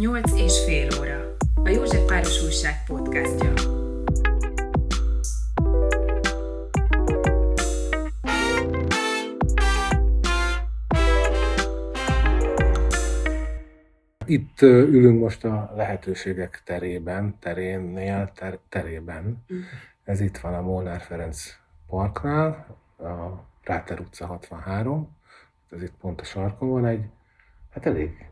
[0.00, 1.36] 8 és fél óra.
[1.64, 3.52] A József Páros Újság podcastja.
[14.26, 19.44] Itt ülünk most a lehetőségek terében, terénnél, ter, terében.
[20.04, 21.56] Ez itt van a Molnár Ferenc
[21.86, 25.16] parknál, a Ráter utca 63.
[25.70, 27.04] Ez itt pont a sarkon van egy,
[27.70, 28.29] hát elég,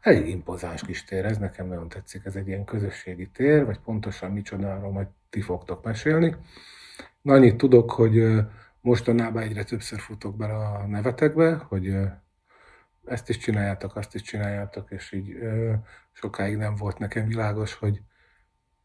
[0.00, 2.24] elég impozáns kis tér, ez nekem nagyon tetszik.
[2.24, 6.36] Ez egy ilyen közösségi tér, vagy pontosan micsoda, arról majd ti fogtok mesélni.
[7.22, 8.42] Na, annyit tudok, hogy
[8.80, 11.96] mostanában egyre többször futok bele a nevetekbe, hogy
[13.04, 15.36] ezt is csináljátok, azt is csináljátok, és így
[16.12, 18.00] sokáig nem volt nekem világos, hogy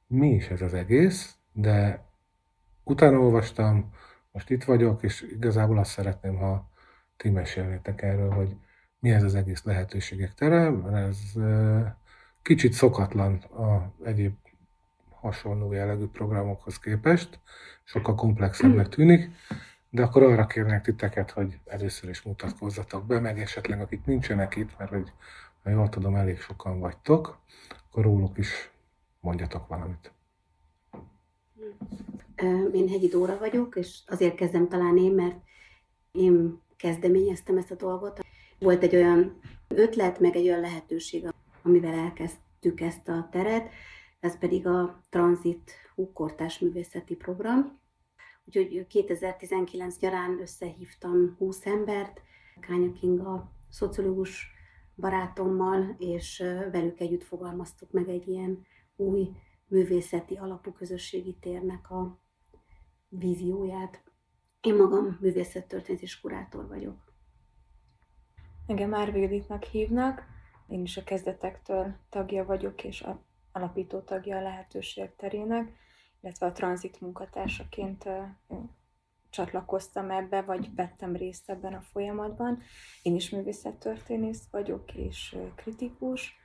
[0.08, 2.05] mi is ez az egész, de
[2.84, 3.94] utána olvastam,
[4.31, 6.72] most itt vagyok, és igazából azt szeretném, ha
[7.17, 8.55] ti mesélnétek erről, hogy
[9.04, 11.18] mi ez az egész lehetőségek tere, mert ez
[12.42, 14.34] kicsit szokatlan a egyéb
[15.10, 17.40] hasonló jellegű programokhoz képest,
[17.84, 19.30] sokkal komplexebbnek tűnik,
[19.90, 24.78] de akkor arra kérnek titeket, hogy először is mutatkozzatok be, meg esetleg akik nincsenek itt,
[24.78, 25.12] mert hogy
[25.64, 27.40] ha jól tudom, elég sokan vagytok,
[27.88, 28.72] akkor róluk is
[29.20, 30.12] mondjatok valamit.
[32.73, 35.36] Én Hegyi Dóra vagyok, és azért kezdem talán én, mert
[36.12, 38.22] én kezdeményeztem ezt a dolgot.
[38.64, 41.25] Volt egy olyan ötlet, meg egy olyan lehetőség,
[41.61, 43.70] amivel elkezdtük ezt a teret,
[44.20, 47.81] ez pedig a Transit Húkortás Művészeti Program,
[48.45, 52.22] Úgyhogy 2019 nyarán összehívtam 20 embert,
[52.59, 54.47] Kánya Kinga szociológus
[54.95, 56.38] barátommal, és
[56.72, 59.30] velük együtt fogalmaztuk meg egy ilyen új
[59.67, 62.20] művészeti alapú közösségi térnek a
[63.09, 64.03] vízióját.
[64.61, 67.12] Én magam művészettörténet és kurátor vagyok.
[68.67, 70.23] Engem már Véditnak hívnak,
[70.67, 75.82] én is a kezdetektől tagja vagyok, és a alapító tagja a lehetőségek terének
[76.23, 78.10] illetve a tranzit munkatársaként
[79.30, 82.61] csatlakoztam ebbe, vagy vettem részt ebben a folyamatban.
[83.02, 86.36] Én is művészettörténész vagyok, és kritikus,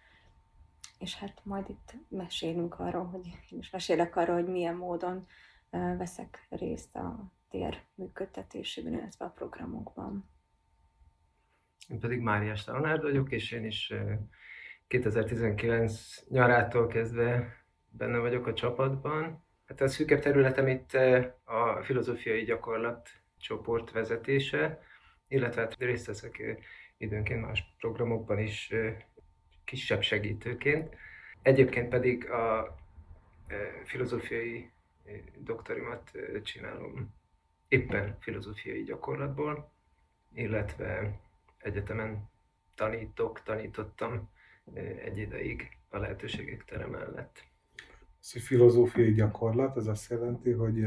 [0.99, 5.27] és hát majd itt mesélünk arról, hogy én is mesélek arról, hogy milyen módon
[5.71, 10.29] veszek részt a tér működtetésében, illetve a programokban.
[11.89, 13.93] Én pedig Máriás Leonárd vagyok, és én is
[14.87, 17.57] 2019 nyarától kezdve
[17.91, 20.93] benne vagyok a csapatban, Hát a szűkebb területem itt
[21.45, 24.83] a filozófiai gyakorlat csoport vezetése,
[25.29, 26.43] illetve hát részt veszek
[26.97, 28.73] időnként más programokban is
[29.65, 30.97] kisebb segítőként.
[31.43, 32.77] Egyébként pedig a
[33.85, 34.71] filozófiai
[35.37, 36.11] doktorimat
[36.43, 37.15] csinálom
[37.69, 39.73] éppen filozófiai gyakorlatból,
[40.35, 41.21] illetve
[41.59, 42.29] egyetemen
[42.75, 44.31] tanítok, tanítottam
[45.05, 47.45] egy ideig a lehetőségek tere mellett.
[48.21, 50.87] Ez egy filozófiai gyakorlat, ez azt jelenti, hogy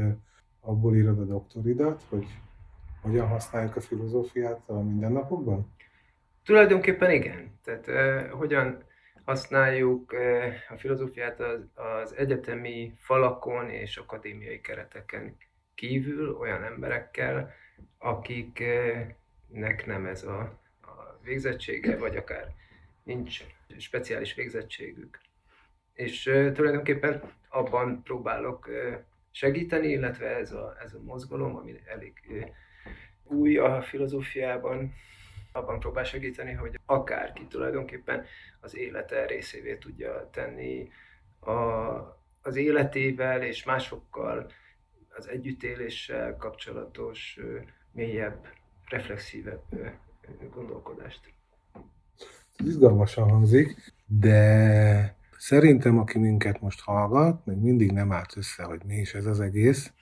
[0.60, 2.26] abból írod a doktoridat, hogy
[3.00, 5.74] hogyan használjuk a filozófiát a mindennapokban?
[6.44, 7.58] Tulajdonképpen igen.
[7.64, 8.82] Tehát uh, hogyan
[9.24, 15.36] használjuk uh, a filozófiát az, az egyetemi falakon és akadémiai kereteken
[15.74, 17.50] kívül olyan emberekkel,
[17.98, 20.60] akiknek nem ez a
[21.24, 22.54] végzettsége, vagy akár
[23.02, 23.44] nincs
[23.78, 25.20] speciális végzettségük.
[25.92, 26.22] És
[26.52, 28.68] tulajdonképpen abban próbálok
[29.30, 32.12] segíteni, illetve ez a, ez a mozgalom, ami elég
[33.24, 34.94] új a filozófiában,
[35.52, 38.26] abban próbál segíteni, hogy akárki tulajdonképpen
[38.60, 40.90] az élete részévé tudja tenni
[41.40, 41.52] a,
[42.42, 44.52] az életével és másokkal,
[45.14, 47.38] az együttéléssel kapcsolatos
[47.92, 48.48] mélyebb,
[48.88, 49.62] reflexívebb
[50.54, 51.20] gondolkodást.
[52.56, 58.80] Ez izgalmasan hangzik, de Szerintem, aki minket most hallgat, még mindig nem állt össze, hogy
[58.86, 59.92] mi is ez az egész.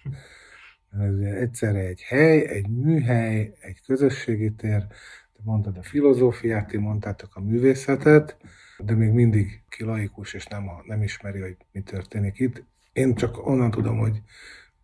[0.99, 4.87] Ez egyszerre egy hely, egy műhely, egy közösségi tér,
[5.33, 8.37] te mondtad a filozófiát, ti mondtátok a művészetet,
[8.79, 9.85] de még mindig ki
[10.33, 12.65] és nem, nem ismeri, hogy mi történik itt.
[12.93, 14.23] Én csak onnan tudom, hogy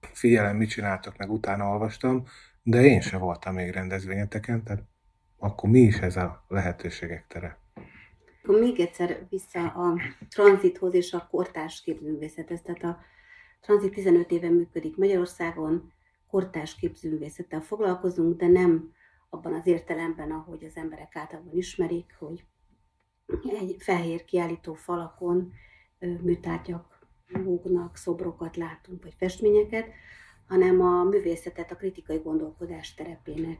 [0.00, 2.26] figyelem, mit csináltok, meg utána olvastam,
[2.62, 4.82] de én se voltam még rendezvényeteken, tehát
[5.38, 7.58] akkor mi is ez a lehetőségek tere?
[8.42, 9.98] Akkor még egyszer vissza a
[10.28, 12.62] tranzithoz és a kortárs képzőművészethez.
[12.62, 12.98] Tehát a
[13.60, 15.92] tranzit 15 éve működik Magyarországon,
[16.30, 18.92] kortárs képzőművészettel foglalkozunk, de nem
[19.30, 22.44] abban az értelemben, ahogy az emberek általában ismerik, hogy
[23.42, 25.52] egy fehér kiállító falakon
[25.98, 26.98] műtárgyak
[27.28, 29.86] lógnak, szobrokat látunk, vagy festményeket,
[30.48, 33.58] hanem a művészetet a kritikai gondolkodás terepének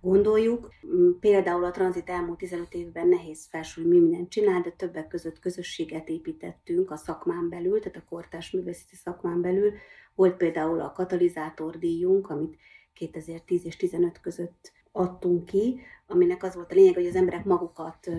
[0.00, 0.68] gondoljuk.
[0.86, 5.38] Mm, például a tranzit elmúlt 15 évben nehéz felsorolni, mi mindent csinál, de többek között
[5.38, 9.72] közösséget építettünk a szakmán belül, tehát a kortás művészeti szakmán belül.
[10.14, 12.56] Volt például a katalizátor díjunk, amit
[12.92, 18.10] 2010 és 15 között adtunk ki, aminek az volt a lényeg, hogy az emberek magukat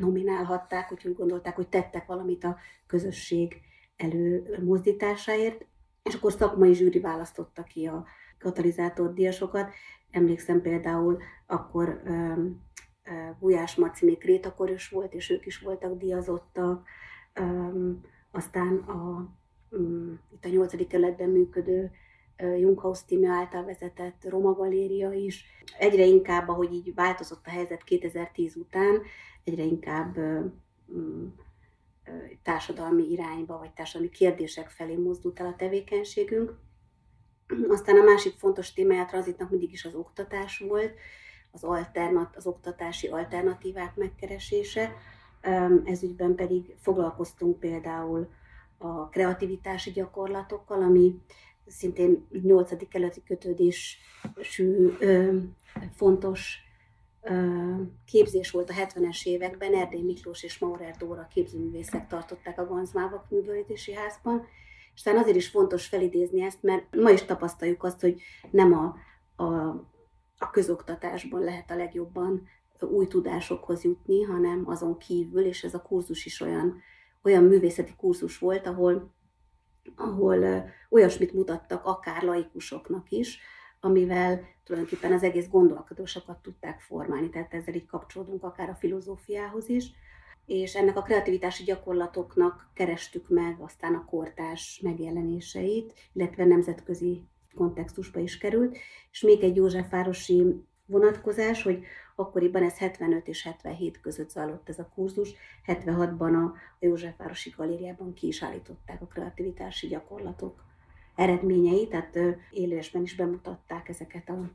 [0.00, 2.56] nominálhatták, úgyhogy gondolták, hogy tettek valamit a
[2.86, 3.60] közösség
[3.96, 5.66] előmozdításáért,
[6.02, 8.06] és akkor szakmai zsűri választotta ki a
[8.38, 9.70] katalizátor díjasokat.
[10.10, 12.02] Emlékszem például, akkor
[13.38, 16.88] Gulyás Marci még krétakoros volt, és ők is voltak díjazottak.
[18.30, 19.28] Aztán a,
[19.70, 21.90] um, itt a nyolcadik kerületben működő
[22.38, 25.44] Junghaus Tíme által vezetett Roma Galéria is.
[25.78, 29.02] Egyre inkább, ahogy így változott a helyzet 2010 után,
[29.44, 30.16] egyre inkább
[32.42, 36.58] társadalmi irányba, vagy társadalmi kérdések felé mozdult el a tevékenységünk.
[37.68, 40.92] Aztán a másik fontos témája a tranzitnak mindig is az oktatás volt,
[41.50, 44.92] az, alternat, az oktatási alternatívák megkeresése.
[45.84, 48.28] Ez ügyben pedig foglalkoztunk például
[48.78, 51.14] a kreativitási gyakorlatokkal, ami
[51.66, 52.88] szintén 8.
[52.88, 54.88] keleti kötődésű
[55.94, 56.58] fontos
[58.04, 63.94] képzés volt a 70-es években, Erdély Miklós és Maurer Dóra képzőművészek tartották a Ganzmávak művelődési
[63.94, 64.46] házban,
[64.98, 68.94] és talán azért is fontos felidézni ezt, mert ma is tapasztaljuk azt, hogy nem a,
[69.42, 69.52] a,
[70.38, 72.48] a közoktatásban lehet a legjobban
[72.80, 76.80] új tudásokhoz jutni, hanem azon kívül, és ez a kurzus is olyan,
[77.22, 79.14] olyan művészeti kurzus volt, ahol,
[79.96, 83.38] ahol olyasmit mutattak akár laikusoknak is,
[83.80, 89.90] amivel tulajdonképpen az egész gondolkodósokat tudták formálni, tehát ezzel így kapcsolódunk akár a filozófiához is,
[90.48, 97.24] és ennek a kreativitási gyakorlatoknak kerestük meg aztán a kortás megjelenéseit, illetve nemzetközi
[97.54, 98.76] kontextusba is került,
[99.10, 101.84] és még egy Józsefvárosi vonatkozás, hogy
[102.16, 105.34] akkoriban ez 75 és 77 között zajlott ez a kurzus,
[105.66, 110.64] 76-ban a Józsefvárosi galériában ki is állították a kreativitási gyakorlatok
[111.14, 112.18] eredményei, tehát
[112.50, 114.50] élősben is bemutatták ezeket a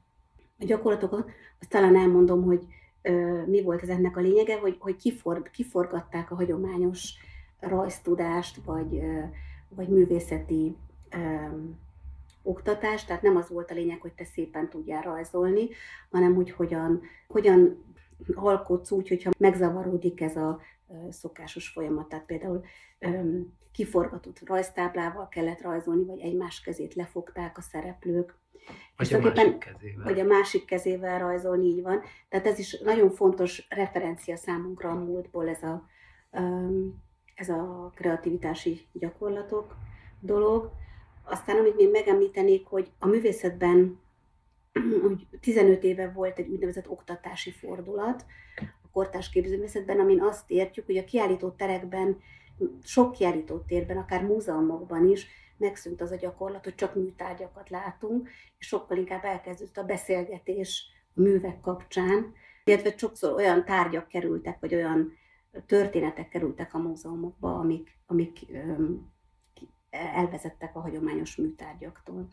[0.57, 1.31] gyakorlatokat.
[1.59, 2.65] Azt talán elmondom, hogy
[3.45, 7.13] mi volt ez ennek a lényege, hogy, hogy kifor, kiforgatták a hagyományos
[7.59, 9.01] rajztudást, vagy,
[9.69, 10.75] vagy művészeti
[11.15, 11.79] um,
[12.43, 15.69] oktatást, tehát nem az volt a lényeg, hogy te szépen tudjál rajzolni,
[16.11, 17.83] hanem hogy hogyan, hogyan
[18.33, 20.59] alkotsz úgy, hogyha megzavaródik ez a
[21.09, 22.09] szokásos folyamat.
[22.09, 22.63] Tehát például
[22.99, 28.35] um, kiforgatott rajztáblával kellett rajzolni, vagy egymás kezét lefogták a szereplők.
[28.97, 30.03] Vagy a másik kezével.
[30.03, 32.01] Vagy a másik kezével rajzolni, így van.
[32.29, 35.87] Tehát ez is nagyon fontos referencia számunkra a múltból ez a,
[37.35, 39.75] ez a kreativitási gyakorlatok
[40.19, 40.71] dolog.
[41.23, 43.99] Aztán, amit még megemlítenék, hogy a művészetben
[45.07, 48.25] hogy 15 éve volt egy úgynevezett oktatási fordulat
[48.55, 52.17] a kortás képzőművészetben, amin azt értjük, hogy a kiállító terekben
[52.83, 55.27] sok kiállító térben, akár múzeumokban is
[55.63, 61.21] megszűnt az a gyakorlat, hogy csak műtárgyakat látunk, és sokkal inkább elkezdődött a beszélgetés a
[61.21, 62.33] művek kapcsán,
[62.63, 65.13] illetve sokszor olyan tárgyak kerültek, vagy olyan
[65.65, 68.39] történetek kerültek a múzeumokba, amik, amik
[69.89, 72.27] elvezettek a hagyományos műtárgyaktól.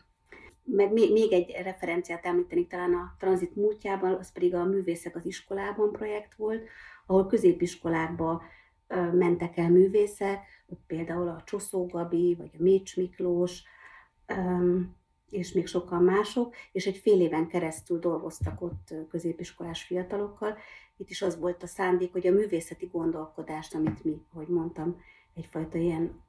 [0.63, 5.91] Meg még egy referenciát említenék talán a tranzit múltjában, az pedig a Művészek az iskolában
[5.91, 6.67] projekt volt,
[7.05, 8.41] ahol középiskolákba
[9.13, 10.39] mentek el művészek,
[10.87, 13.63] például a Csoszó Gabi, vagy a Mécs Miklós,
[15.29, 20.57] és még sokan mások, és egy fél éven keresztül dolgoztak ott középiskolás fiatalokkal.
[20.97, 25.01] Itt is az volt a szándék, hogy a művészeti gondolkodást, amit mi, hogy mondtam,
[25.33, 26.21] egyfajta ilyen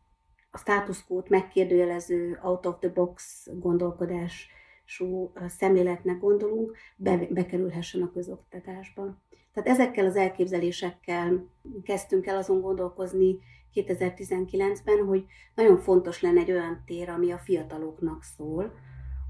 [0.51, 9.23] a státuszkót megkérdőjelező, out of the box gondolkodású szemléletnek gondolunk, be, bekerülhessen a közoktatásba.
[9.53, 11.47] Tehát ezekkel az elképzelésekkel
[11.85, 13.39] kezdtünk el azon gondolkozni
[13.75, 18.73] 2019-ben, hogy nagyon fontos lenne egy olyan tér, ami a fiataloknak szól,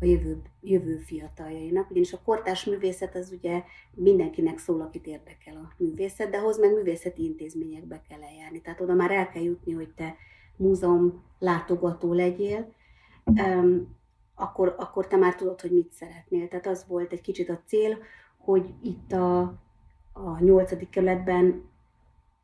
[0.01, 3.63] a jövő, jövő fiataljainak, ugyanis a kortás művészet az ugye
[3.95, 8.61] mindenkinek szól, akit érdekel a művészet, de ahhoz meg művészeti intézményekbe kell eljárni.
[8.61, 10.17] Tehát oda már el kell jutni, hogy te
[10.57, 12.73] múzeum látogató legyél,
[14.35, 16.49] akkor, akkor te már tudod, hogy mit szeretnél.
[16.49, 17.99] Tehát az volt egy kicsit a cél,
[18.39, 19.55] hogy itt a
[20.13, 21.63] a nyolcadik kerületben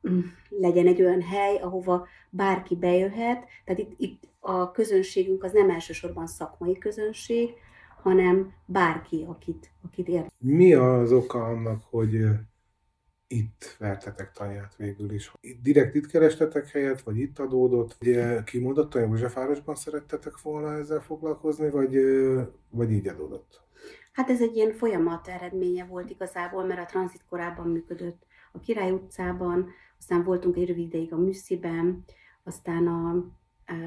[0.09, 3.45] mm, legyen egy olyan hely, ahova bárki bejöhet.
[3.65, 7.51] Tehát itt, itt a közönségünk az nem elsősorban szakmai közönség,
[8.03, 10.27] hanem bárki, akit, akit ér.
[10.39, 12.25] Mi az oka annak, hogy
[13.27, 15.33] itt vertetek tanyát végül is?
[15.63, 17.97] Direkt itt kerestetek helyet, vagy itt adódott?
[18.01, 21.97] Ugye kimondottan Józsefvárosban szerettetek volna ezzel foglalkozni, vagy,
[22.71, 23.61] vagy így adódott?
[24.19, 28.91] Hát ez egy ilyen folyamat eredménye volt igazából, mert a tranzit korábban működött a Király
[28.91, 32.05] utcában, aztán voltunk egy rövid ideig a Műsziben,
[32.45, 33.11] aztán a,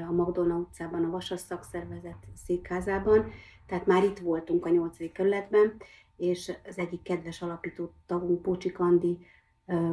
[0.08, 3.30] a Magdolna utcában, a Vasas szakszervezet székházában,
[3.66, 5.12] tehát már itt voltunk a 8.
[5.12, 5.76] kerületben,
[6.16, 9.18] és az egyik kedves alapító tagunk, Pócsi Kandi,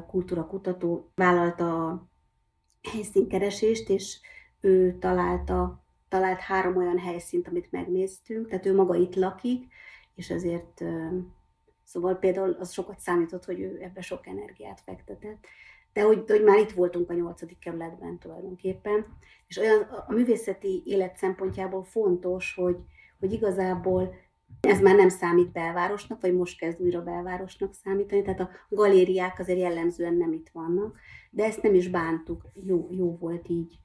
[0.07, 2.09] kultúra kutató vállalta a
[2.91, 4.19] helyszínkeresést, és
[4.61, 9.67] ő találta, talált három olyan helyszínt, amit megnéztünk, tehát ő maga itt lakik,
[10.19, 10.83] és azért
[11.83, 15.45] Szóval például az sokat számított, hogy ő ebbe sok energiát fektetett.
[15.93, 19.05] De hogy, hogy már itt voltunk a nyolcadik kerületben tulajdonképpen.
[19.47, 22.77] És olyan a művészeti élet szempontjából fontos, hogy,
[23.19, 24.15] hogy igazából
[24.61, 29.59] ez már nem számít belvárosnak, vagy most kezd újra belvárosnak számítani, tehát a galériák azért
[29.59, 30.97] jellemzően nem itt vannak,
[31.31, 33.79] de ezt nem is bántuk, jó, jó volt így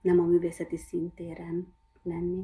[0.00, 2.40] nem a művészeti szintéren lenni.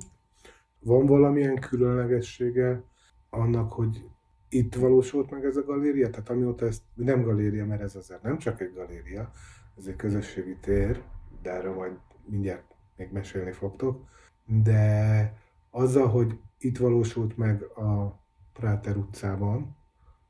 [0.79, 2.90] Van valamilyen különlegessége
[3.31, 4.09] annak, hogy
[4.49, 8.39] itt valósult meg ez a galéria, tehát amióta ez nem galéria, mert ez azért nem
[8.39, 9.33] csak egy galéria,
[9.79, 11.03] ez egy közösségi tér,
[11.43, 11.93] de erről majd
[12.25, 14.09] mindjárt még mesélni fogtok,
[14.47, 15.35] de
[15.71, 18.21] azzal, hogy itt valósult meg a
[18.53, 19.77] Práter utcában,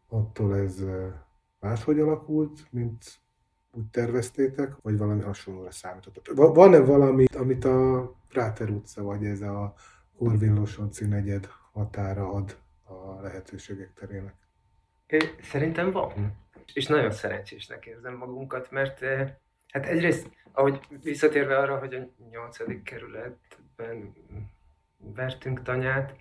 [0.09, 0.85] attól ez
[1.61, 3.21] máshogy alakult, mint
[3.73, 6.55] úgy terveztétek, vagy valami hasonlóra számítottak?
[6.55, 9.75] Van-e valami, amit a Práter utca, vagy ez a
[10.17, 12.59] Horvillosonci negyed határa ad
[12.91, 14.35] a lehetőségek terének?
[15.43, 16.39] Szerintem van.
[16.75, 19.05] És nagyon szerencsésnek érzem magunkat, mert
[19.69, 24.15] hát egyrészt, ahogy visszatérve arra, hogy a nyolcadik kerületben
[24.97, 26.15] vertünk tanyát,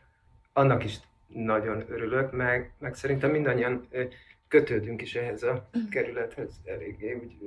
[0.53, 3.87] annak is nagyon örülök, meg, meg szerintem mindannyian
[4.47, 7.37] kötődünk is ehhez a kerülethez eléggé, hogy,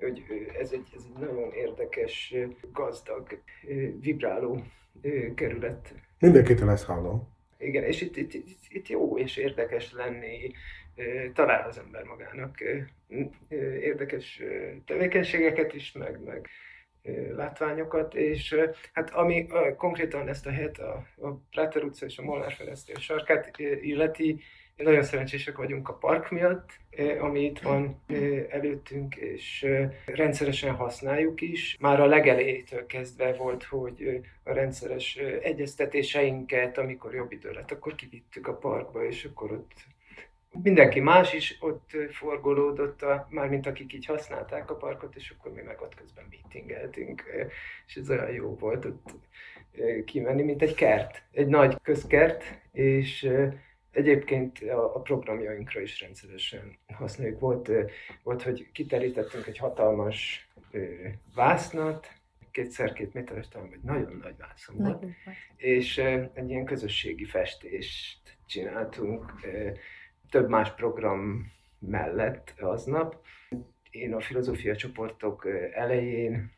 [0.00, 0.22] hogy
[0.58, 2.34] ez, egy, ez egy nagyon érdekes,
[2.72, 3.42] gazdag,
[4.00, 4.62] vibráló
[5.34, 5.94] kerület.
[6.18, 7.28] Mindenkitől ezt hallom.
[7.62, 10.50] Igen, és itt, itt, itt, itt jó és érdekes lenni,
[11.34, 12.58] talál az ember magának
[13.80, 14.42] érdekes
[14.86, 16.48] tevékenységeket is, meg, meg
[17.36, 18.56] látványokat, és
[18.92, 23.58] hát ami konkrétan ezt a helyet, a, a Práter utca és a Molnár Ferenc sarkát
[23.58, 24.40] illeti,
[24.76, 26.70] nagyon szerencsések vagyunk a park miatt,
[27.20, 28.02] ami itt van
[28.48, 29.66] előttünk, és
[30.06, 31.76] rendszeresen használjuk is.
[31.80, 38.46] Már a legelejétől kezdve volt, hogy a rendszeres egyeztetéseinket, amikor jobb idő lett, akkor kivittük
[38.46, 39.72] a parkba, és akkor ott
[40.62, 45.60] mindenki más is ott forgolódott, a, mármint akik így használták a parkot, és akkor mi
[45.60, 47.22] meg ott közben meetingeltünk,
[47.86, 49.10] és ez olyan jó volt ott
[50.04, 53.28] kimenni, mint egy kert, egy nagy közkert, és
[53.92, 57.40] Egyébként a, a programjainkra is rendszeresen használjuk.
[57.40, 57.70] Volt,
[58.22, 60.48] volt hogy kiterítettünk egy hatalmas
[61.34, 62.08] vásznat,
[62.50, 65.04] kétszer két méteres talán, vagy nagyon nagy vászon volt,
[65.56, 65.98] és
[66.32, 69.32] egy ilyen közösségi festést csináltunk
[70.30, 73.24] több más program mellett aznap.
[73.90, 76.52] Én a filozófia csoportok elején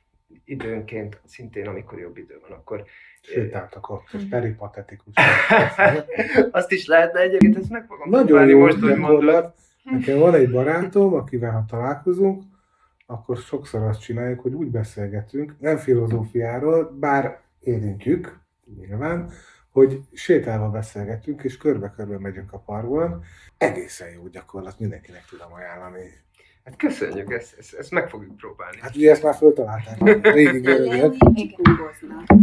[0.44, 2.84] időnként, szintén amikor jobb idő van, akkor
[3.24, 5.14] sétáltak ott, és peripatetikus.
[6.50, 9.52] Azt is lehetne egyébként, ezt meg fogom Nagyon jó most, hogy mondod.
[9.82, 12.42] Nekem van egy barátom, akivel ha találkozunk,
[13.06, 18.40] akkor sokszor azt csináljuk, hogy úgy beszélgetünk, nem filozófiáról, bár érintjük,
[18.76, 19.30] nyilván,
[19.70, 23.22] hogy sétálva beszélgetünk, és körbe-körbe megyünk a parkban.
[23.58, 26.22] Egészen jó gyakorlat, mindenkinek tudom ajánlani.
[26.64, 28.76] Hát köszönjük, ezt, ezt, ezt meg fogjuk próbálni.
[28.80, 31.14] Hát ugye ezt már föltalálták a régi görögök.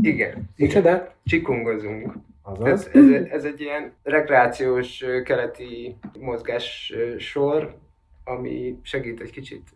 [0.02, 0.50] Igen.
[0.56, 1.16] Micsoda?
[1.26, 2.14] Csikungozunk.
[2.42, 2.88] Azaz.
[2.88, 7.76] Ez, ez, ez egy ilyen rekreációs keleti mozgás sor,
[8.24, 9.70] ami segít egy kicsit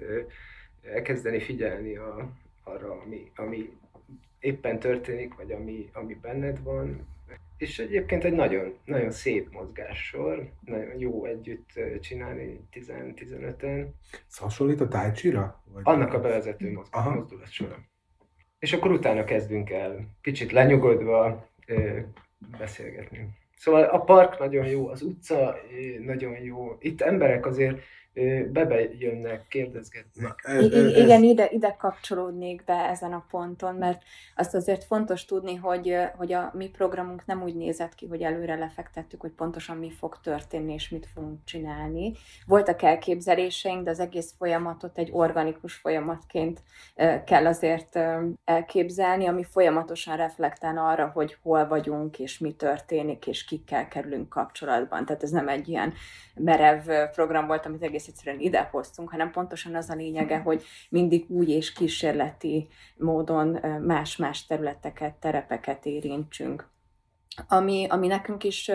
[0.94, 2.30] elkezdeni figyelni a,
[2.64, 3.70] arra, ami, ami
[4.40, 7.08] éppen történik, vagy ami, ami benned van,
[7.58, 13.88] és egyébként egy nagyon, nagyon szép mozgássor, nagyon jó együtt csinálni 10-15-en.
[14.28, 15.64] Ez hasonlít a tájcsira?
[15.84, 17.90] Annak a bevezető mozgás, mozdulat során.
[18.60, 22.00] És akkor utána kezdünk el kicsit lenyugodva ö,
[22.58, 23.30] beszélgetni.
[23.58, 25.58] Szóval a park nagyon jó, az utca
[26.00, 26.78] nagyon jó.
[26.80, 27.82] Itt emberek azért
[28.52, 30.42] bebe jönnek, kérdezgetnek.
[30.44, 34.02] ez, ez, Igen, ide, ide kapcsolódnék be ezen a ponton, mert
[34.36, 38.56] azt azért fontos tudni, hogy, hogy a mi programunk nem úgy nézett ki, hogy előre
[38.56, 42.14] lefektettük, hogy pontosan mi fog történni és mit fogunk csinálni.
[42.46, 46.62] Voltak elképzeléseink, de az egész folyamatot egy organikus folyamatként
[47.26, 48.00] kell azért
[48.44, 55.06] elképzelni, ami folyamatosan reflektál arra, hogy hol vagyunk, és mi történik, és kikkel kerülünk kapcsolatban.
[55.06, 55.94] Tehát ez nem egy ilyen
[56.36, 61.50] merev program volt, amit egész egyszerűen idehoztunk, hanem pontosan az a lényege, hogy mindig úgy
[61.50, 66.70] és kísérleti módon más-más területeket, terepeket érintsünk.
[67.48, 68.72] ami, ami nekünk is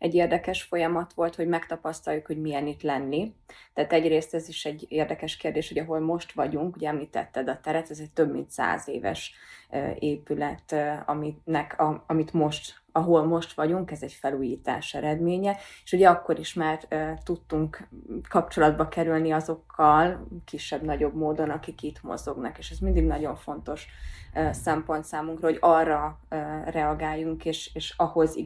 [0.00, 3.34] egy érdekes folyamat volt, hogy megtapasztaljuk, hogy milyen itt lenni.
[3.74, 7.90] Tehát egyrészt ez is egy érdekes kérdés, hogy ahol most vagyunk, ugye említetted a teret,
[7.90, 9.34] ez egy több mint száz éves
[9.98, 10.74] épület,
[11.06, 16.54] aminek, a, amit most, ahol most vagyunk, ez egy felújítás eredménye, és ugye akkor is
[16.54, 16.86] már
[17.24, 17.88] tudtunk
[18.28, 23.86] kapcsolatba kerülni azokkal, kisebb-nagyobb módon, akik itt mozognak, és ez mindig nagyon fontos
[24.50, 26.20] szempont számunkra, hogy arra
[26.64, 28.36] reagáljunk, és, és ahhoz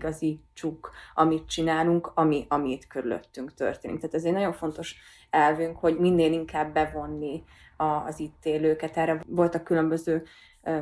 [0.54, 3.96] igazítsuk, amit csinálunk, ami, ami itt körülöttünk történik.
[3.96, 4.96] Tehát ez egy nagyon fontos
[5.30, 7.42] elvünk, hogy minél inkább bevonni
[7.76, 8.96] az itt élőket.
[8.96, 10.22] Erre voltak különböző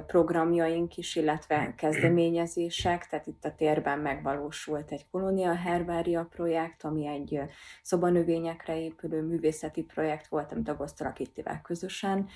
[0.07, 7.41] programjaink is, illetve kezdeményezések, tehát itt a térben megvalósult egy kolónia herbária projekt, ami egy
[7.83, 12.29] szobanövényekre épülő művészeti projekt volt, amit a Gosztalak Kittivel közösen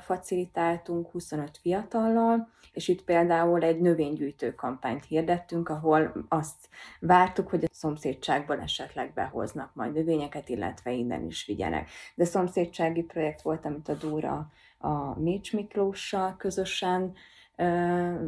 [0.00, 6.68] facilitáltunk 25 fiatallal, és itt például egy növénygyűjtő kampányt hirdettünk, ahol azt
[7.00, 11.90] vártuk, hogy a szomszédságból esetleg behoznak majd növényeket, illetve innen is vigyenek.
[12.14, 17.14] De szomszédsági projekt volt, amit a Dúra a Mécs Miklóssal közösen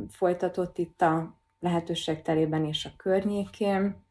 [0.08, 4.04] folytatott itt a lehetőség terében és a környékén,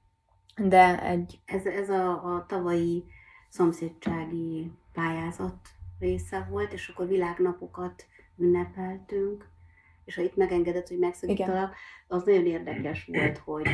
[0.55, 1.39] de egy...
[1.45, 3.05] Ez, ez a, a tavalyi
[3.49, 5.55] szomszédsági pályázat
[5.99, 8.05] része volt, és akkor világnapokat
[8.37, 9.49] ünnepeltünk,
[10.05, 11.75] és ha itt megengedett, hogy megszakítalak,
[12.07, 13.67] az nagyon érdekes volt, hogy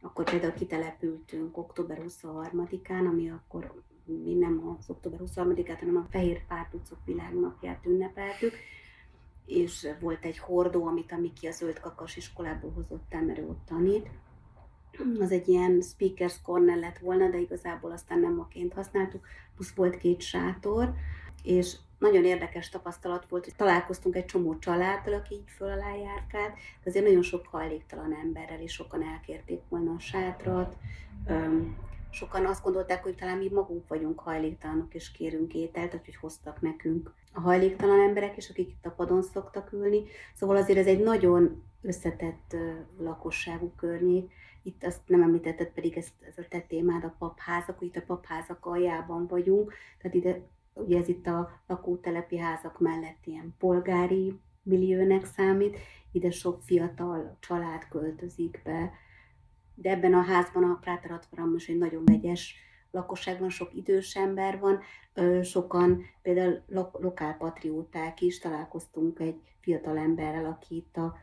[0.00, 3.82] akkor például kitelepültünk október 23-án, ami akkor
[4.24, 8.52] mi nem az október 23-át, hanem a Fehér Párducok világnapját ünnepeltük,
[9.46, 13.64] és volt egy hordó, amit a Miki a Zöld Kakas iskolából hozott el, mert ott
[13.66, 14.10] tanít.
[15.20, 19.96] Az egy ilyen speakers corner lett volna, de igazából aztán nem maként használtuk, plusz volt
[19.96, 20.94] két sátor,
[21.42, 26.54] és nagyon érdekes tapasztalat volt, hogy találkoztunk egy csomó családdal, aki így föl alá járkált,
[26.84, 30.76] azért nagyon sok hajléktalan emberrel, és sokan elkérték volna a sátrat,
[32.10, 37.14] sokan azt gondolták, hogy talán mi magunk vagyunk hajléktalanok, és kérünk ételt, hogy hoztak nekünk
[37.32, 40.02] a hajléktalan emberek, és akik itt a padon szoktak ülni.
[40.34, 42.56] Szóval azért ez egy nagyon összetett
[42.98, 44.30] lakosságú környék.
[44.62, 48.02] Itt azt nem említetted, pedig ez, ez a te témád, a papházak, hogy itt a
[48.06, 50.40] papházak aljában vagyunk, tehát ide,
[50.74, 55.78] ugye ez itt a lakótelepi házak mellett ilyen polgári milliónek számít,
[56.12, 58.92] ide sok fiatal család költözik be,
[59.80, 62.54] de ebben a házban a Práter most egy nagyon vegyes
[62.90, 64.80] lakosság van, sok idős ember van,
[65.42, 66.62] sokan például
[66.92, 71.16] lokálpatrióták is, találkoztunk egy fiatal emberrel, aki itt a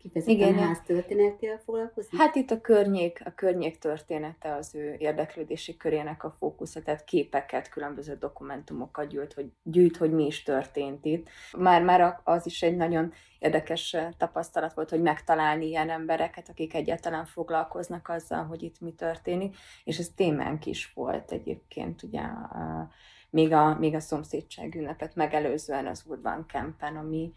[0.00, 2.16] kifejezetten Igen, ház történetével foglalkozik?
[2.16, 7.68] Hát itt a környék, a környék története az ő érdeklődési körének a fókusza, tehát képeket,
[7.68, 11.28] különböző dokumentumokat gyűjt, hogy, gyűjt, hogy mi is történt itt.
[11.58, 17.24] Már, már az is egy nagyon érdekes tapasztalat volt, hogy megtalálni ilyen embereket, akik egyáltalán
[17.24, 22.90] foglalkoznak azzal, hogy itt mi történik, és ez témánk is volt egyébként, ugye a,
[23.30, 27.32] még a, még a szomszédság ünnepet megelőzően az Urban Campen, ami,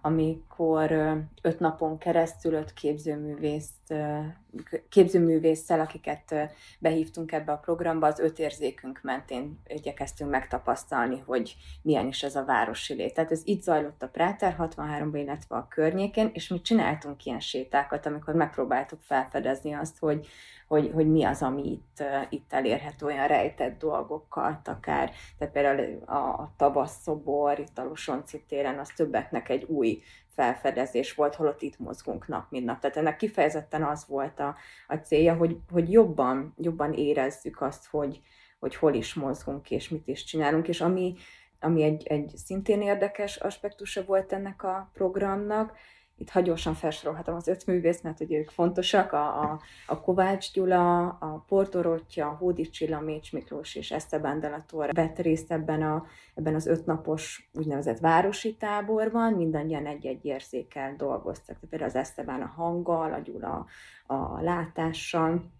[0.00, 0.92] amikor
[1.42, 3.94] öt napon keresztül öt képzőművészt,
[4.88, 6.34] képzőművésszel, akiket
[6.78, 12.44] behívtunk ebbe a programba, az öt érzékünk mentén igyekeztünk megtapasztalni, hogy milyen is ez a
[12.44, 13.14] városi lét.
[13.14, 18.06] Tehát ez itt zajlott a Práter 63-ban, illetve a környékén, és mi csináltunk ilyen sétákat,
[18.06, 20.26] amikor megpróbáltuk felfedezni azt, hogy,
[20.68, 26.16] hogy, hogy mi az, ami itt, itt elérhető, olyan rejtett dolgokkal, akár, tehát például a,
[26.16, 32.26] a tavasszobor, itt a Losonci téren, az többeknek egy új felfedezés volt, holott itt mozgunk
[32.26, 32.80] nap, mint nap.
[32.80, 34.56] Tehát ennek kifejezetten az volt a,
[34.88, 38.20] a célja, hogy, hogy jobban, jobban érezzük azt, hogy,
[38.58, 41.14] hogy hol is mozgunk és mit is csinálunk, és ami,
[41.60, 45.76] ami egy, egy szintén érdekes aspektusa volt ennek a programnak,
[46.18, 51.08] itt hagyosan felsorolhatom az öt művész, mert ugye ők fontosak, a, a, a Kovács Gyula,
[51.08, 56.54] a Portorottya, a Hódi Csilla, Mécs Miklós és Esteban Delator vett részt ebben, a, ebben
[56.54, 63.18] az ötnapos úgynevezett városi táborban, mindannyian egy-egy érzékkel dolgoztak, például az Esteban a hanggal, a
[63.18, 63.66] Gyula
[64.06, 65.50] a látással,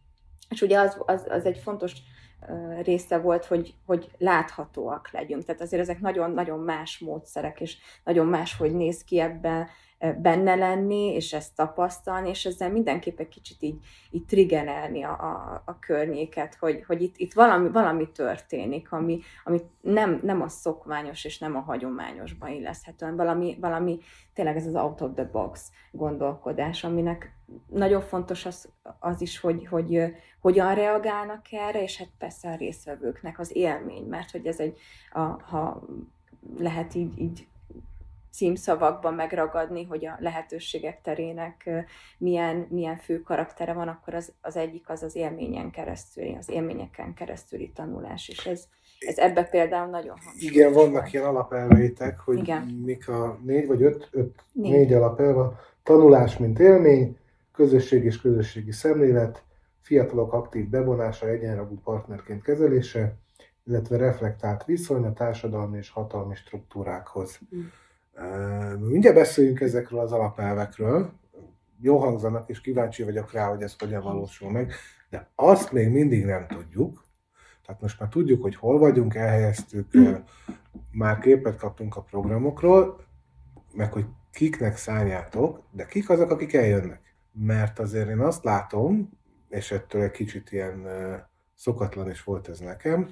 [0.48, 1.92] és ugye az, az, az egy fontos
[2.82, 5.44] része volt, hogy, hogy láthatóak legyünk.
[5.44, 11.14] Tehát azért ezek nagyon-nagyon más módszerek, és nagyon más, hogy néz ki ebben benne lenni,
[11.14, 13.78] és ezt tapasztalni, és ezzel mindenképp egy kicsit így,
[14.10, 19.60] így triggerelni a, a, a környéket, hogy, hogy itt, itt valami, valami történik, ami, ami
[19.80, 23.98] nem, nem a szokványos és nem a hagyományosban illeszthető, hanem valami, valami
[24.34, 29.66] tényleg ez az out of the box gondolkodás, aminek nagyon fontos az, az is, hogy,
[29.66, 34.78] hogy hogyan reagálnak erre, és hát persze a részvevőknek az élmény, mert hogy ez egy,
[35.12, 35.82] a, ha
[36.58, 37.48] lehet így, így
[38.38, 41.70] címszavakban megragadni, hogy a lehetőségek terének
[42.18, 47.14] milyen, milyen fő karaktere van, akkor az, az egyik az az élményen keresztül, az élményeken
[47.14, 48.64] keresztüli tanulás, és ez,
[48.98, 50.54] ez ebbe például nagyon hangsúlyos.
[50.54, 52.62] Igen, vannak ilyen alapelveitek, hogy Igen.
[52.62, 54.72] mik a négy vagy öt, öt Négy.
[54.72, 55.50] négy, alapelve.
[55.82, 57.16] Tanulás, mint élmény,
[57.52, 59.42] közösség és közösségi szemlélet,
[59.80, 63.14] fiatalok aktív bevonása, egyenragú partnerként kezelése,
[63.66, 67.38] illetve reflektált viszony a társadalmi és hatalmi struktúrákhoz.
[67.56, 67.60] Mm.
[68.78, 71.12] Mindjárt beszéljünk ezekről az alapelvekről.
[71.80, 74.72] Jó hangzanak, és kíváncsi vagyok rá, hogy ez hogyan valósul meg,
[75.10, 77.04] de azt még mindig nem tudjuk.
[77.66, 79.90] Tehát most már tudjuk, hogy hol vagyunk, elhelyeztük,
[80.90, 83.00] már képet kaptunk a programokról,
[83.72, 87.16] meg hogy kiknek szálljátok, de kik azok, akik eljönnek?
[87.32, 89.10] Mert azért én azt látom,
[89.48, 90.86] és ettől egy kicsit ilyen
[91.54, 93.08] szokatlan is volt ez nekem,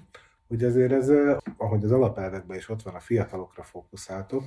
[0.49, 1.11] hogy azért ez,
[1.57, 4.45] ahogy az alapelvekben is ott van, a fiatalokra fókuszáltok,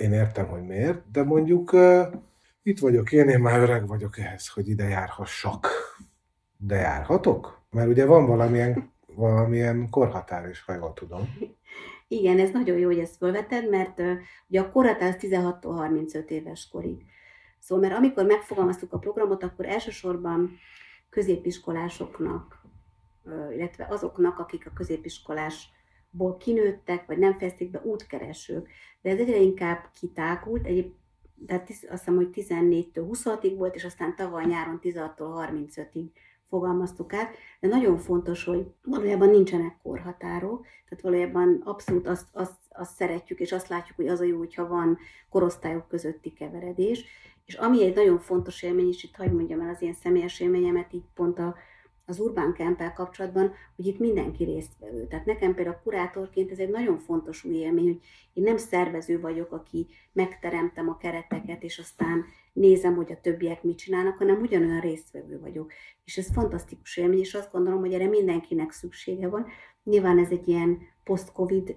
[0.00, 2.02] én értem, hogy miért, de mondjuk ö,
[2.62, 5.68] itt vagyok én, én már öreg vagyok ehhez, hogy ide járhassak.
[6.56, 7.62] De járhatok?
[7.70, 11.34] Mert ugye van valamilyen, valamilyen korhatár is, ha jól tudom.
[12.08, 14.12] Igen, ez nagyon jó, hogy ezt felveted, mert ö,
[14.48, 17.04] ugye a korhatár az 16-tól 35 éves korig.
[17.58, 20.58] Szóval, mert amikor megfogalmaztuk a programot, akkor elsősorban
[21.10, 22.62] középiskolásoknak,
[23.56, 24.72] illetve azoknak, akik a
[26.10, 28.68] középiskolásból kinőttek, vagy nem fejezték be útkeresők,
[29.02, 30.92] de ez egyre inkább kitágult, egyéb,
[31.46, 36.10] tehát azt hiszem, hogy 14-től 26-ig volt, és aztán tavaly nyáron 16-tól 35-ig
[36.48, 42.94] fogalmaztuk át, de nagyon fontos, hogy valójában nincsenek korhatárok, tehát valójában abszolút azt, azt, azt
[42.94, 47.04] szeretjük, és azt látjuk, hogy az a jó, hogyha van korosztályok közötti keveredés,
[47.44, 50.92] és ami egy nagyon fontos élmény, és itt hagyd mondjam el az én személyes élményemet,
[50.92, 51.56] így pont a,
[52.10, 55.06] az Urbán Campbell kapcsolatban, hogy itt mindenki részt vevő.
[55.06, 58.00] Tehát nekem például kurátorként ez egy nagyon fontos új élmény, hogy
[58.32, 63.78] én nem szervező vagyok, aki megteremtem a kereteket, és aztán nézem, hogy a többiek mit
[63.78, 65.72] csinálnak, hanem ugyanolyan résztvevő vagyok.
[66.04, 69.46] És ez fantasztikus élmény, és azt gondolom, hogy erre mindenkinek szüksége van.
[69.84, 71.76] Nyilván ez egy ilyen post-covid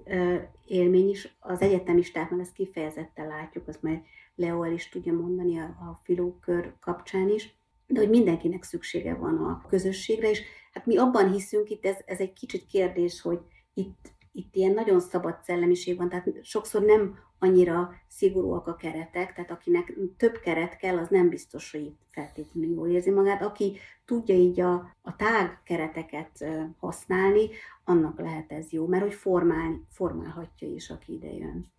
[0.65, 3.99] élmény is, az egyetemistáknál ezt kifejezetten látjuk, azt majd
[4.35, 7.57] Leo el is tudja mondani a, a filókör kapcsán is,
[7.93, 12.19] de hogy mindenkinek szüksége van a közösségre, és hát mi abban hiszünk, itt ez, ez
[12.19, 13.39] egy kicsit kérdés, hogy
[13.73, 19.51] itt, itt ilyen nagyon szabad szellemiség van, tehát sokszor nem annyira szigorúak a keretek, tehát
[19.51, 23.41] akinek több keret kell, az nem biztos, hogy itt feltétlenül jól érzi magát.
[23.41, 26.45] Aki tudja így a, a tág kereteket
[26.77, 27.49] használni,
[27.83, 31.71] annak lehet ez jó, mert hogy formál, formálhatja is, aki ide jön.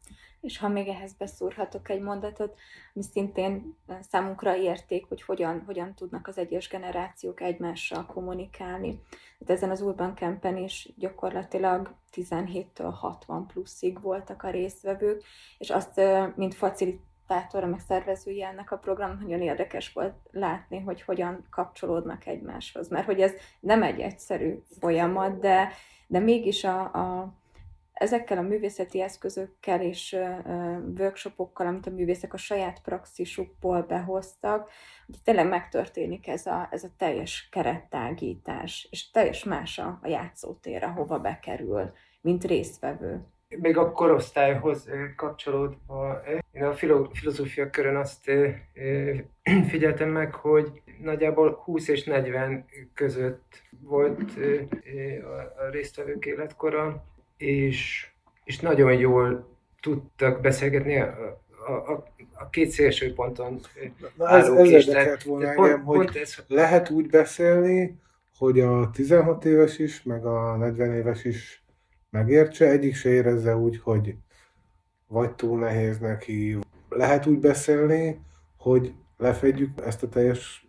[0.44, 2.58] És ha még ehhez beszúrhatok egy mondatot,
[2.94, 9.00] ami szintén számunkra érték, hogy hogyan, hogyan tudnak az egyes generációk egymással kommunikálni.
[9.40, 15.22] Hát ezen az Urban Campen is gyakorlatilag 17-től 60 pluszig voltak a résztvevők,
[15.58, 16.00] és azt,
[16.34, 22.88] mint facilitátora, meg szervezője ennek a program, nagyon érdekes volt látni, hogy hogyan kapcsolódnak egymáshoz.
[22.88, 25.72] Mert hogy ez nem egy egyszerű folyamat, de,
[26.06, 27.32] de mégis a, a
[27.94, 30.16] ezekkel a művészeti eszközökkel és
[30.98, 34.70] workshopokkal, amit a művészek a saját praxisukból behoztak,
[35.06, 40.84] hogy tényleg megtörténik ez a, ez a teljes kerettágítás, és teljes más a, a játszótér,
[40.84, 43.24] ahova bekerül, mint résztvevő.
[43.48, 48.30] Még a korosztályhoz kapcsolódva, én a filo- filozófia körön azt
[49.70, 54.22] figyeltem meg, hogy nagyjából 20 és 40 között volt
[55.56, 57.04] a résztvevők életkora,
[57.36, 58.08] és,
[58.44, 63.60] és nagyon jól tudtak beszélgetni a, a, a, a két szélső ponton
[64.16, 67.98] Na ez, ez érdekelt volna pont, engem, hogy pont ez, lehet úgy beszélni,
[68.38, 71.64] hogy a 16 éves is, meg a 40 éves is
[72.10, 74.14] megértse, egyik se érezze úgy, hogy
[75.06, 76.58] vagy túl nehéz neki.
[76.88, 78.20] Lehet úgy beszélni,
[78.58, 80.66] hogy lefedjük ezt a teljes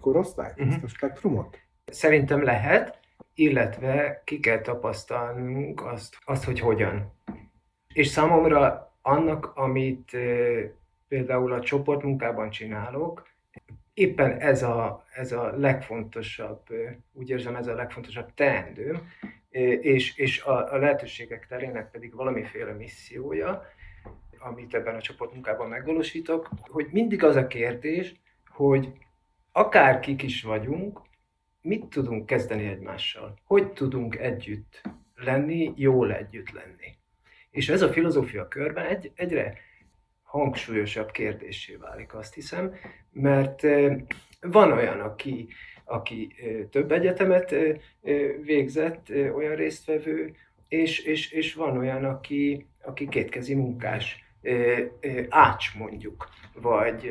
[0.00, 0.68] korosztályt, Mhm.
[0.70, 1.58] ezt a spektrumot?
[1.86, 2.99] Szerintem lehet,
[3.34, 7.12] illetve ki kell tapasztalnunk azt, azt, hogy hogyan.
[7.92, 10.16] És számomra annak, amit
[11.08, 13.28] például a csoportmunkában csinálok,
[13.94, 16.62] éppen ez a, ez a legfontosabb,
[17.12, 19.12] úgy érzem, ez a legfontosabb teendőm,
[19.80, 23.62] és, és a, a lehetőségek terének pedig valamiféle missziója,
[24.38, 28.14] amit ebben a csoportmunkában megvalósítok, hogy mindig az a kérdés,
[28.48, 28.92] hogy
[29.52, 31.00] akárkik is vagyunk,
[31.62, 33.38] mit tudunk kezdeni egymással?
[33.44, 34.80] Hogy tudunk együtt
[35.14, 36.98] lenni, jól együtt lenni?
[37.50, 39.58] És ez a filozófia körben egy, egyre
[40.22, 42.74] hangsúlyosabb kérdésé válik, azt hiszem,
[43.12, 43.62] mert
[44.40, 45.48] van olyan, aki,
[45.84, 46.34] aki
[46.70, 47.54] több egyetemet
[48.42, 50.34] végzett, olyan résztvevő,
[50.68, 54.24] és, és, és van olyan, aki, aki kétkezi munkás.
[55.28, 57.10] ács mondjuk, vagy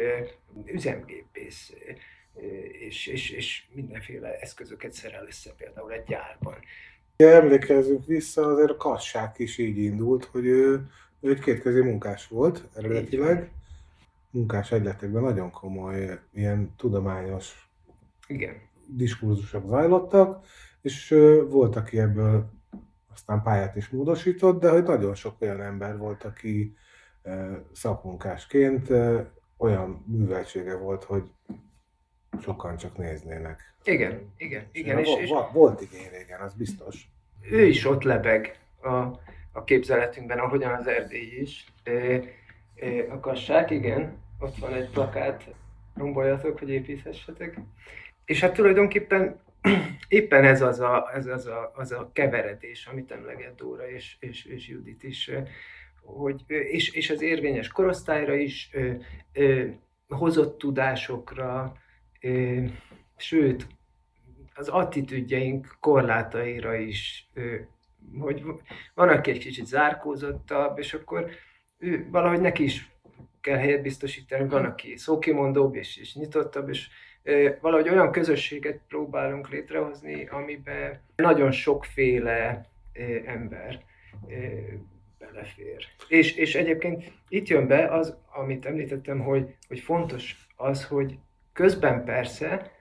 [0.65, 1.73] üzemgépész,
[2.71, 6.55] és, és, és mindenféle eszközöket szerel össze például egy gyárban.
[7.15, 10.89] Emlékezzünk vissza, azért a kassák is így indult, hogy ő,
[11.19, 13.51] ő egy kétkezi munkás volt eredetileg.
[14.31, 17.69] Munkás egyletekben nagyon komoly, ilyen tudományos
[18.27, 18.55] Igen.
[18.87, 20.45] diskurzusok zajlottak,
[20.81, 21.15] és
[21.49, 22.49] volt, aki ebből
[23.13, 26.75] aztán pályát is módosított, de hogy nagyon sok olyan ember volt, aki
[27.71, 28.89] szakmunkásként
[29.57, 31.31] olyan műveltsége volt, hogy
[32.41, 33.73] sokan csak néznének.
[33.83, 34.99] Igen, igen, igen.
[34.99, 37.07] És, és, volt igény régen, az biztos.
[37.51, 38.89] Ő is ott lebeg a,
[39.51, 41.65] a képzeletünkben, ahogyan az erdély is.
[43.09, 45.53] A kassák, igen, ott van egy plakát,
[45.95, 47.59] romboljatok, hogy építhessetek.
[48.25, 49.39] És hát tulajdonképpen
[50.07, 54.45] éppen ez az a, ez az a, az a keveredés, amit emleget Dóra és, és,
[54.45, 55.31] és Judit is,
[56.01, 58.91] hogy, és, és az érvényes korosztályra is, ö,
[59.33, 59.65] ö,
[60.07, 61.73] hozott tudásokra,
[63.17, 63.67] sőt,
[64.55, 67.29] az attitűdjeink korlátaira is,
[68.19, 68.43] hogy
[68.93, 71.29] van, aki egy kicsit zárkózottabb, és akkor
[71.77, 72.91] ő, valahogy neki is
[73.41, 76.87] kell helyet biztosítani, van, aki szókimondóbb és, és nyitottabb, és
[77.61, 82.65] valahogy olyan közösséget próbálunk létrehozni, amiben nagyon sokféle
[83.25, 83.83] ember
[85.19, 85.85] belefér.
[86.07, 91.17] És, és egyébként itt jön be az, amit említettem, hogy, hogy fontos az, hogy
[91.59, 92.71] közben persze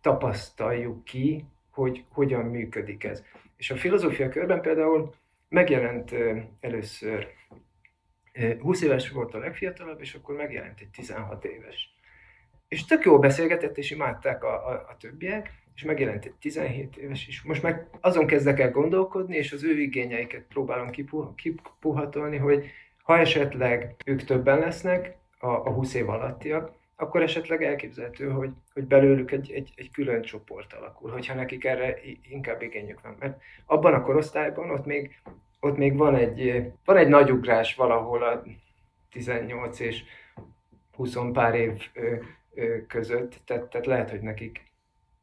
[0.00, 3.22] tapasztaljuk ki, hogy hogyan működik ez.
[3.56, 5.14] És a filozófia körben például
[5.48, 6.14] megjelent
[6.60, 7.28] először
[8.60, 11.94] 20 éves volt a legfiatalabb, és akkor megjelent egy 16 éves.
[12.68, 17.26] És tök jól beszélgetett, és imádták a, a, a többiek, és megjelent egy 17 éves
[17.26, 17.42] is.
[17.42, 20.90] Most meg azon kezdek el gondolkodni, és az ő igényeiket próbálom
[21.34, 22.70] kipuhatolni, hogy
[23.02, 28.84] ha esetleg ők többen lesznek, a, a 20 év alattiak, akkor esetleg elképzelhető, hogy, hogy
[28.84, 31.98] belőlük egy, egy, egy külön csoport alakul, hogyha nekik erre
[32.30, 33.16] inkább igényük van.
[33.18, 35.20] Mert abban a korosztályban ott még,
[35.60, 38.42] ott még van, egy, van egy nagy ugrás valahol a
[39.10, 40.02] 18 és
[40.96, 41.90] 20 pár év
[42.88, 44.72] között, tehát, tehát lehet, hogy nekik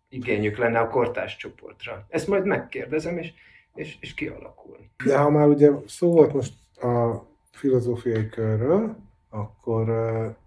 [0.10, 2.06] igényük lenne a kortás csoportra.
[2.10, 3.34] Ezt majd megkérdezem, és,
[3.76, 4.78] és, és kialakul.
[5.06, 6.54] De ha már ugye szó volt most
[6.84, 8.96] a filozófiai körről,
[9.30, 9.90] akkor,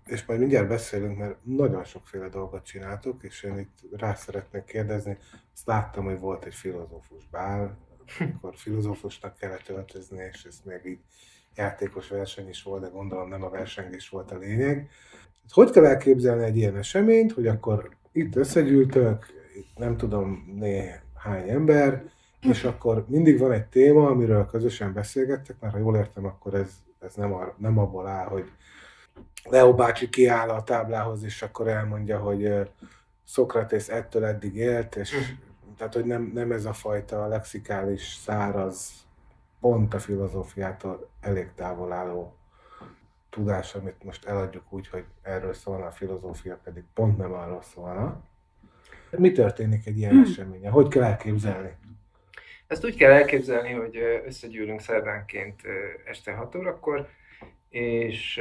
[0.06, 5.18] és majd mindjárt beszélünk, mert nagyon sokféle dolgot csináltok, és én itt rá szeretnék kérdezni,
[5.54, 7.78] azt láttam, hogy volt egy filozófus bál,
[8.34, 11.00] akkor filozófusnak kellett öltözni, és ez még így
[11.56, 14.90] játékos verseny is volt, de gondolom nem a versengés volt a lényeg.
[15.48, 19.26] Hogy kell elképzelni egy ilyen eseményt, hogy akkor itt összegyűltök,
[19.76, 22.04] nem tudom néhány ember,
[22.40, 26.70] és akkor mindig van egy téma, amiről közösen beszélgettek, mert ha jól értem, akkor ez,
[27.00, 28.50] ez nem, a, nem abból áll, hogy
[29.50, 32.70] Leo bácsi kiáll a táblához, és akkor elmondja, hogy
[33.24, 35.28] Szokratész ettől eddig élt, és uh-huh.
[35.76, 38.92] tehát, hogy nem, nem ez a fajta lexikális, száraz,
[39.60, 42.36] pont a filozófiától elég távol álló
[43.30, 48.22] tudás, amit most eladjuk úgy, hogy erről szólna a filozófia, pedig pont nem arról szólna.
[49.10, 50.22] Mi történik egy ilyen hmm.
[50.22, 50.72] eseményen?
[50.72, 51.76] Hogy kell elképzelni?
[52.66, 53.96] Ezt úgy kell elképzelni, hogy
[54.26, 55.62] összegyűlünk szerdánként
[56.04, 57.08] este 6 órakor,
[57.68, 58.40] és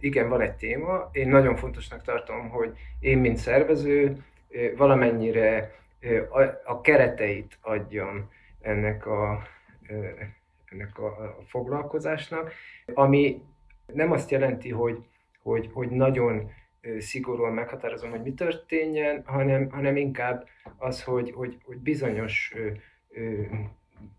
[0.00, 1.08] igen, van egy téma.
[1.12, 4.24] Én nagyon fontosnak tartom, hogy én, mint szervező,
[4.76, 5.74] valamennyire
[6.64, 9.42] a kereteit adjam ennek a,
[10.64, 12.52] ennek a foglalkozásnak,
[12.94, 13.42] ami
[13.92, 15.04] nem azt jelenti, hogy,
[15.42, 16.50] hogy, hogy nagyon
[16.98, 22.54] szigorúan meghatározom, hogy mi történjen, hanem, hanem inkább az, hogy, hogy, hogy bizonyos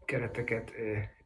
[0.05, 0.73] kereteket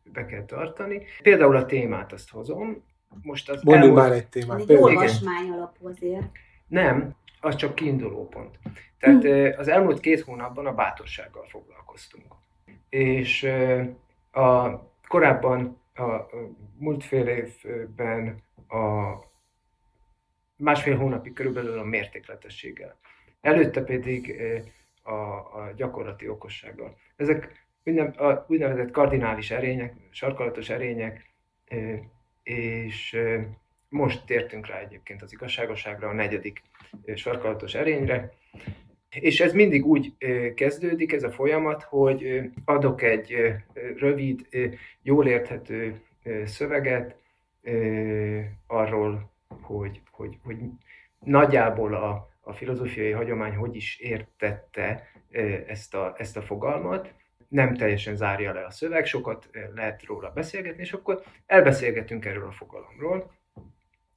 [0.03, 1.05] be kell tartani.
[1.21, 2.84] Például a témát azt hozom.
[3.22, 4.60] Most az Mondjuk már egy témát.
[4.60, 6.32] Egy olvasmány alapú azért.
[6.67, 8.60] Nem, az csak kiinduló pont.
[9.00, 9.60] Tehát hm.
[9.60, 12.26] az elmúlt két hónapban a bátorsággal foglalkoztunk.
[12.89, 13.43] És
[14.32, 14.69] a,
[15.08, 16.30] korábban a
[16.78, 19.13] múlt fél évben a
[20.56, 22.98] másfél hónapig körülbelül a mértékletességgel.
[23.41, 24.41] Előtte pedig
[25.04, 26.98] a, a gyakorlati okossággal.
[27.15, 27.67] Ezek
[28.17, 31.30] a úgynevezett kardinális erények, sarkalatos erények,
[32.49, 33.17] és
[33.89, 36.62] most tértünk rá egyébként az igazságosságra, a negyedik
[37.15, 38.33] sarkalatos erényre,
[39.09, 40.13] és ez mindig úgy
[40.55, 43.35] kezdődik, ez a folyamat, hogy adok egy
[43.97, 44.47] rövid,
[45.01, 46.01] jól érthető
[46.45, 47.15] szöveget
[48.67, 49.31] arról,
[49.62, 50.57] hogy, hogy, hogy
[51.19, 55.12] nagyjából a, a filozófiai hagyomány hogy is értette
[55.67, 57.13] ezt a, ezt a fogalmat,
[57.49, 62.51] nem teljesen zárja le a szöveg, sokat lehet róla beszélgetni, és akkor elbeszélgetünk erről a
[62.51, 63.31] fogalomról,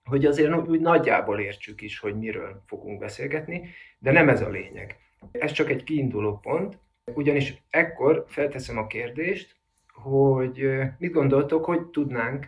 [0.05, 3.69] hogy azért úgy nagyjából értsük is, hogy miről fogunk beszélgetni,
[3.99, 4.97] de nem ez a lényeg.
[5.33, 9.57] Ez csak egy kiinduló pont, ugyanis ekkor felteszem a kérdést,
[9.93, 10.69] hogy
[10.99, 12.47] mit gondoltok, hogy tudnánk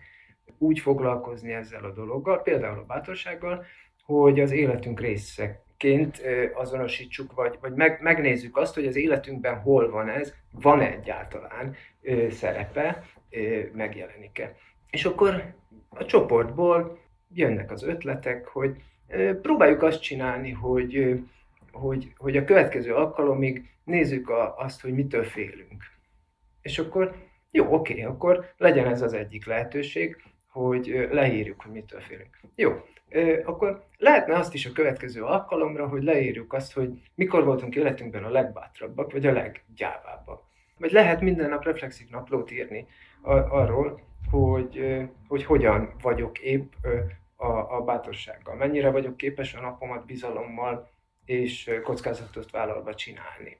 [0.58, 3.64] úgy foglalkozni ezzel a dologgal, például a bátorsággal,
[4.02, 5.00] hogy az életünk
[5.84, 6.22] részeként
[6.54, 11.74] azonosítsuk, vagy, vagy meg, megnézzük azt, hogy az életünkben hol van ez, van -e egyáltalán
[12.30, 13.04] szerepe,
[13.72, 14.56] megjelenik-e.
[14.90, 15.54] És akkor
[15.88, 16.98] a csoportból
[17.34, 18.82] jönnek az ötletek, hogy
[19.42, 21.20] próbáljuk azt csinálni, hogy,
[21.72, 25.82] hogy, hogy a következő alkalomig nézzük a, azt, hogy mitől félünk.
[26.62, 27.14] És akkor
[27.50, 30.16] jó, oké, akkor legyen ez az egyik lehetőség,
[30.48, 32.40] hogy leírjuk, hogy mitől félünk.
[32.54, 32.84] Jó,
[33.44, 38.30] akkor lehetne azt is a következő alkalomra, hogy leírjuk azt, hogy mikor voltunk életünkben a
[38.30, 40.42] legbátrabbak, vagy a leggyávábbak.
[40.78, 42.86] Vagy lehet minden nap reflexív naplót írni
[43.48, 46.72] arról, hogy, hogy hogyan vagyok épp
[47.36, 50.90] a, a bátorsággal, mennyire vagyok képes a napomat bizalommal
[51.24, 53.58] és kockázatot vállalva csinálni.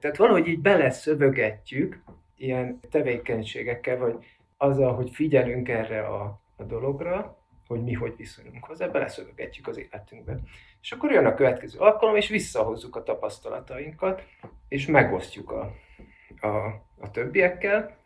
[0.00, 2.02] Tehát valahogy így beleszövögetjük
[2.36, 4.16] ilyen tevékenységekkel, vagy
[4.56, 10.38] azzal, hogy figyelünk erre a, a dologra, hogy mi hogy viszonyulunk hozzá, beleszövögetjük az életünkbe.
[10.80, 14.22] És akkor jön a következő alkalom, és visszahozzuk a tapasztalatainkat,
[14.68, 15.72] és megosztjuk a,
[16.40, 16.56] a,
[16.98, 17.96] a többiekkel,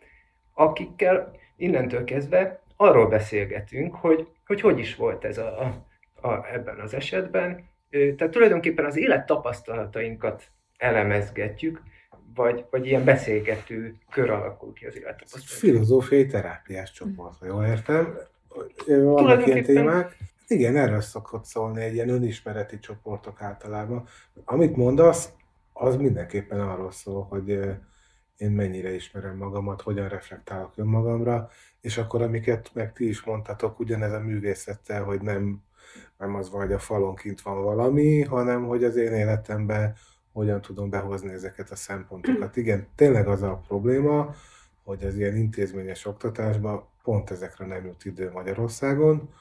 [0.55, 5.85] akikkel innentől kezdve arról beszélgetünk, hogy hogy, hogy is volt ez a,
[6.21, 7.69] a, ebben az esetben.
[7.91, 11.83] Tehát tulajdonképpen az élet tapasztalatainkat elemezgetjük,
[12.35, 15.47] vagy, vagy ilyen beszélgető kör alakul ki az élettapasztalat.
[15.47, 18.19] Filozófiai terápiás csoport, ha jól értem.
[18.87, 20.17] Vannak ilyen témák.
[20.47, 24.07] Igen, erről szokott szólni egy ilyen önismereti csoportok általában.
[24.45, 25.33] Amit mondasz,
[25.73, 27.49] az mindenképpen arról szól, hogy
[28.37, 31.49] én mennyire ismerem magamat, hogyan reflektálok önmagamra,
[31.81, 35.63] és akkor amiket meg ti is mondtatok, ugyanez a művészettel, hogy nem,
[36.19, 39.95] nem az vagy a falon kint van valami, hanem hogy az én életemben
[40.33, 42.57] hogyan tudom behozni ezeket a szempontokat.
[42.57, 44.35] Igen, tényleg az a probléma,
[44.91, 49.35] hogy az ilyen intézményes oktatásban pont ezekre nem jut idő Magyarországon,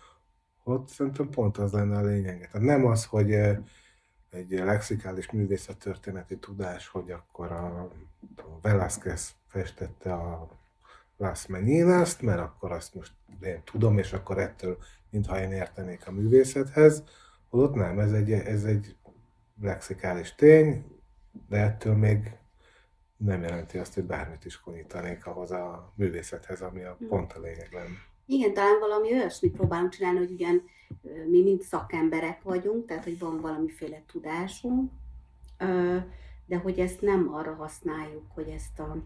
[0.63, 2.49] ott szerintem pont az lenne a lényeg.
[2.51, 3.57] Tehát nem az, hogy eh,
[4.29, 7.81] egy lexikális művészettörténeti tudás, hogy akkor a,
[8.35, 10.47] a Velázquez festette a
[11.17, 14.77] Las Meninas, mert akkor azt most én tudom, és akkor ettől,
[15.09, 17.03] mintha én értenék a művészethez,
[17.49, 18.95] holott nem, ez egy, ez egy
[19.61, 20.85] lexikális tény,
[21.47, 22.38] de ettől még
[23.25, 27.69] nem jelenti azt, hogy bármit is konyítanék ahhoz a művészethez, ami a pont a lényeg
[27.71, 27.97] lenne.
[28.25, 30.63] Igen, talán valami olyasmit próbálunk csinálni, hogy ugyan
[31.29, 34.91] mi mind szakemberek vagyunk, tehát hogy van valamiféle tudásunk,
[36.45, 38.97] de hogy ezt nem arra használjuk, hogy ezt a,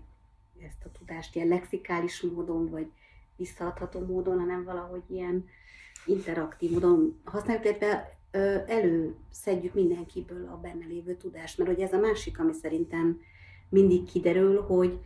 [0.66, 2.92] ezt a tudást ilyen lexikális módon, vagy
[3.36, 5.46] visszaadható módon, hanem valahogy ilyen
[6.06, 8.18] interaktív módon használjuk, illetve
[8.68, 11.58] előszedjük mindenkiből a benne lévő tudást.
[11.58, 13.22] Mert hogy ez a másik, ami szerintem
[13.74, 15.00] mindig kiderül, hogy,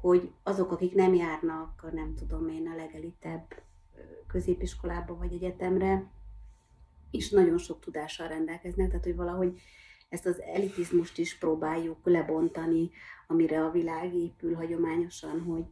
[0.00, 3.62] hogy azok, akik nem járnak, nem tudom én, a legelitebb
[4.26, 6.10] középiskolába vagy egyetemre,
[7.10, 9.60] is nagyon sok tudással rendelkeznek, tehát hogy valahogy
[10.08, 12.90] ezt az elitizmust is próbáljuk lebontani,
[13.26, 15.64] amire a világ épül hagyományosan, hogy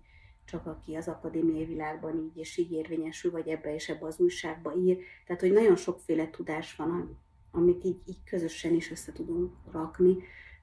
[0.45, 4.75] csak aki az akadémiai világban így és így érvényesül, vagy ebbe és ebbe az újságba
[4.75, 4.99] ír.
[5.27, 7.19] Tehát, hogy nagyon sokféle tudás van,
[7.51, 10.17] amit így, így közösen is össze tudunk rakni.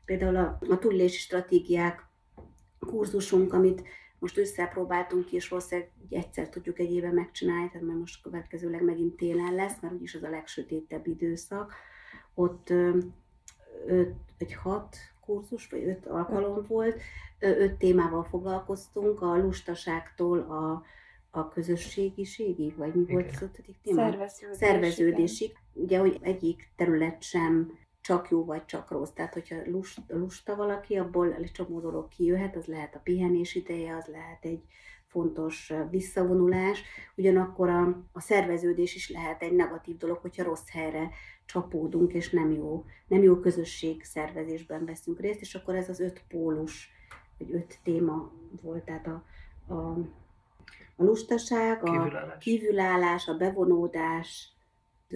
[0.06, 2.08] Például a, a túlélési stratégiák
[2.80, 3.84] kurzusunk, amit
[4.20, 9.16] most összepróbáltunk ki, és valószínűleg egyszer tudjuk egy éve megcsinálni, tehát mert most következőleg megint
[9.16, 11.74] télen lesz, mert úgyis az a legsötétebb időszak.
[12.34, 12.70] Ott
[13.88, 17.02] öt, egy hat kurzus, vagy öt alkalom volt,
[17.40, 20.84] öt témával foglalkoztunk, a lustaságtól a,
[21.30, 24.02] a közösségiségig, vagy mi volt az ötödik téma?
[24.02, 25.58] Szerveződés, Szerveződésig.
[25.74, 29.12] Ugye, hogy egyik terület sem csak jó vagy csak rossz.
[29.12, 33.96] Tehát, hogyha lust, lusta valaki, abból egy csomó dolog kijöhet, az lehet a pihenés ideje,
[33.96, 34.64] az lehet egy
[35.08, 36.84] fontos visszavonulás,
[37.16, 41.10] ugyanakkor a, a szerveződés is lehet egy negatív dolog, hogyha rossz helyre
[41.46, 46.24] csapódunk, és nem jó, nem jó közösség szervezésben veszünk részt, és akkor ez az öt
[46.28, 46.90] pólus,
[47.38, 49.24] vagy öt téma volt, tehát a,
[49.74, 49.92] a,
[50.96, 52.44] a lustaság, a Kívülállás.
[52.44, 54.54] kívülállás, a bevonódás,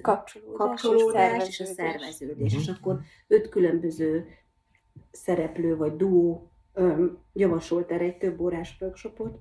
[0.02, 2.54] Kapcsolódás, kapcsolódás és a szerveződés.
[2.54, 2.62] Mhm.
[2.62, 4.28] És akkor öt különböző
[5.12, 9.40] szereplő vagy duó öm, javasolt erre egy több órás workshopot,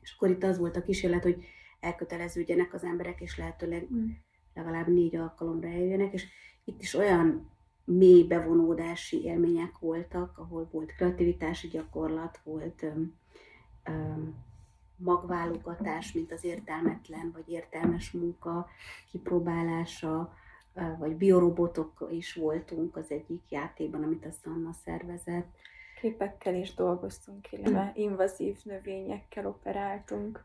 [0.00, 1.44] és akkor itt az volt a kísérlet, hogy
[1.80, 4.08] elköteleződjenek az emberek, és lehetőleg Mm.
[4.54, 6.26] legalább négy alkalomra eljöjjenek, és
[6.64, 7.50] itt is olyan
[7.84, 13.14] mély bevonódási élmények voltak, ahol volt kreativitási gyakorlat, volt öm,
[13.84, 14.34] öm,
[15.04, 18.68] magválogatás, mint az értelmetlen vagy értelmes munka
[19.10, 20.34] kipróbálása,
[20.98, 25.54] vagy biorobotok is voltunk az egyik játékban, amit a Sanna szervezett.
[26.00, 30.44] Képekkel is dolgoztunk, illetve invazív növényekkel operáltunk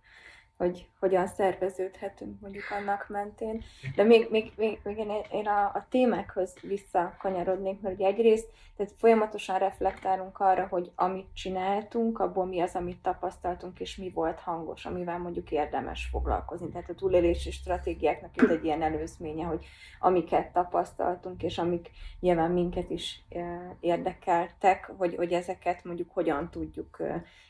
[0.57, 3.63] hogy hogyan szerveződhetünk mondjuk annak mentén.
[3.95, 8.93] De még, még, még, még én, én a, a témákhoz visszakanyarodnék, mert ugye egyrészt tehát
[8.97, 14.85] folyamatosan reflektálunk arra, hogy amit csináltunk, abból mi az, amit tapasztaltunk, és mi volt hangos,
[14.85, 16.69] amivel mondjuk érdemes foglalkozni.
[16.69, 19.65] Tehát a túlélési stratégiáknak ez egy ilyen előzménye, hogy
[19.99, 21.89] amiket tapasztaltunk, és amik
[22.19, 23.23] nyilván minket is
[23.79, 27.01] érdekeltek, hogy, hogy ezeket mondjuk hogyan tudjuk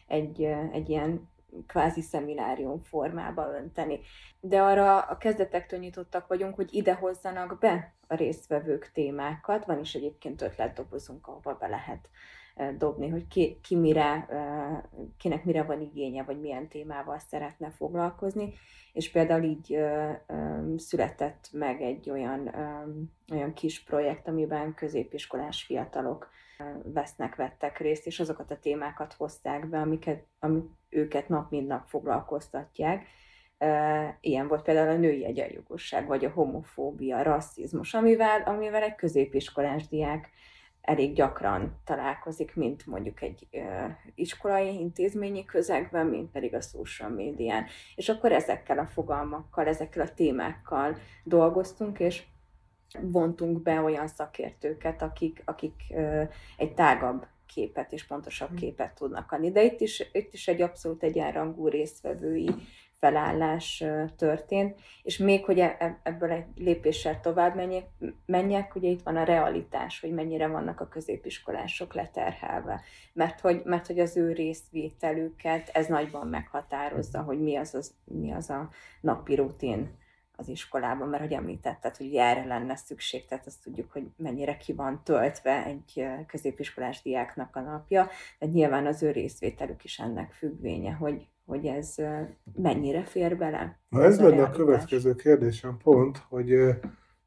[0.07, 1.29] egy, egy ilyen
[1.67, 3.99] kvázi szeminárium formába önteni.
[4.39, 9.65] De arra a kezdetektől nyitottak vagyunk, hogy ide hozzanak be a résztvevők témákat.
[9.65, 12.09] Van is egyébként ötletdobozunk, ahova be lehet
[12.77, 14.27] dobni, hogy ki, ki mire,
[15.17, 18.53] kinek mire van igénye, vagy milyen témával szeretne foglalkozni.
[18.93, 19.79] És például így
[20.75, 22.55] született meg egy olyan,
[23.31, 26.29] olyan kis projekt, amiben középiskolás fiatalok
[26.83, 31.87] vesznek, vettek részt, és azokat a témákat hozták be, amiket, amik őket nap mint nap
[31.87, 33.07] foglalkoztatják.
[34.21, 40.29] Ilyen volt például a női egyenjogosság, vagy a homofóbia, rasszizmus, amivel, amivel egy középiskolás diák
[40.81, 43.47] elég gyakran találkozik, mint mondjuk egy
[44.15, 47.65] iskolai intézményi közegben, mint pedig a social médián.
[47.95, 52.23] És akkor ezekkel a fogalmakkal, ezekkel a témákkal dolgoztunk, és
[53.01, 55.93] vontunk be olyan szakértőket, akik, akik
[56.57, 58.55] egy tágabb képet és pontosabb hm.
[58.55, 59.51] képet tudnak adni.
[59.51, 62.49] De itt is, itt is egy abszolút egyenrangú résztvevői
[62.99, 63.83] felállás
[64.17, 67.85] történt, és még, hogy e, e, ebből egy lépéssel tovább menjek,
[68.25, 72.81] menjek, ugye itt van a realitás, hogy mennyire vannak a középiskolások leterhelve,
[73.13, 78.31] mert hogy, mert hogy az ő részvételüket ez nagyban meghatározza, hogy mi az, az, mi
[78.31, 78.69] az a
[79.01, 79.97] napi rutin
[80.37, 84.73] az iskolában, mert hogy említetted, hogy erre lenne szükség, tehát azt tudjuk, hogy mennyire ki
[84.73, 88.07] van töltve egy középiskolás diáknak a napja,
[88.39, 91.95] de nyilván az ő részvételük is ennek függvénye, hogy, hogy ez
[92.55, 93.79] mennyire fér bele.
[93.89, 96.55] Na ez, ez lenne a, a következő kérdésem pont, hogy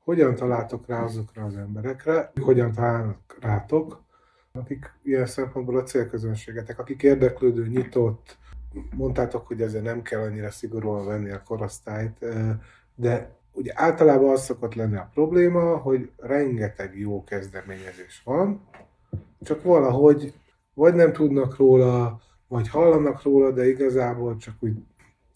[0.05, 4.05] hogyan találtok rá azokra az emberekre, hogyan találnak rátok,
[4.53, 8.39] akik ilyen szempontból a célközönségetek, akik érdeklődő, nyitott,
[8.97, 12.25] mondtátok, hogy ezzel nem kell annyira szigorúan venni a korosztályt,
[13.01, 18.69] de ugye általában az szokott lenni a probléma, hogy rengeteg jó kezdeményezés van,
[19.43, 20.35] csak valahogy
[20.75, 24.73] vagy nem tudnak róla, vagy hallanak róla, de igazából csak úgy,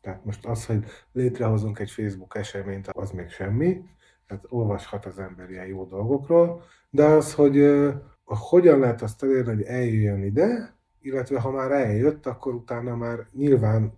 [0.00, 3.82] tehát most az, hogy létrehozunk egy Facebook eseményt, az még semmi,
[4.26, 7.94] tehát olvashat az ember ilyen jó dolgokról, de az, hogy uh,
[8.24, 13.92] hogyan lehet azt elérni, hogy eljöjjön ide, illetve ha már eljött, akkor utána már nyilván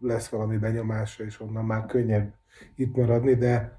[0.00, 2.34] lesz valami benyomása, és onnan már könnyebb
[2.74, 3.78] itt maradni, de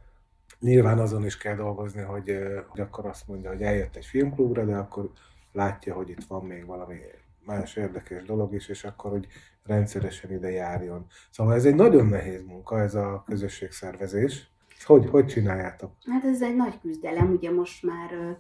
[0.60, 4.76] nyilván azon is kell dolgozni, hogy, hogy akkor azt mondja, hogy eljött egy filmklubra, de
[4.76, 5.12] akkor
[5.52, 6.98] látja, hogy itt van még valami
[7.46, 9.28] más érdekes dolog is, és akkor, hogy
[9.64, 11.06] rendszeresen ide járjon.
[11.32, 14.50] Szóval ez egy nagyon nehéz munka, ez a közösségszervezés.
[14.84, 15.92] Hogy, hogy csináljátok?
[16.06, 18.38] Hát ez egy nagy küzdelem, ugye most már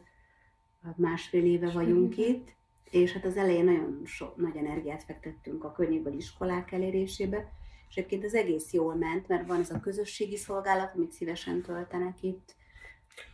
[0.96, 2.56] másfél éve vagyunk itt,
[2.90, 7.52] és hát az elején nagyon so, nagy energiát fektettünk a könnyűből iskolák elérésébe,
[7.92, 12.24] és egyébként ez egész jól ment, mert van ez a közösségi szolgálat, amit szívesen töltenek
[12.24, 12.56] itt.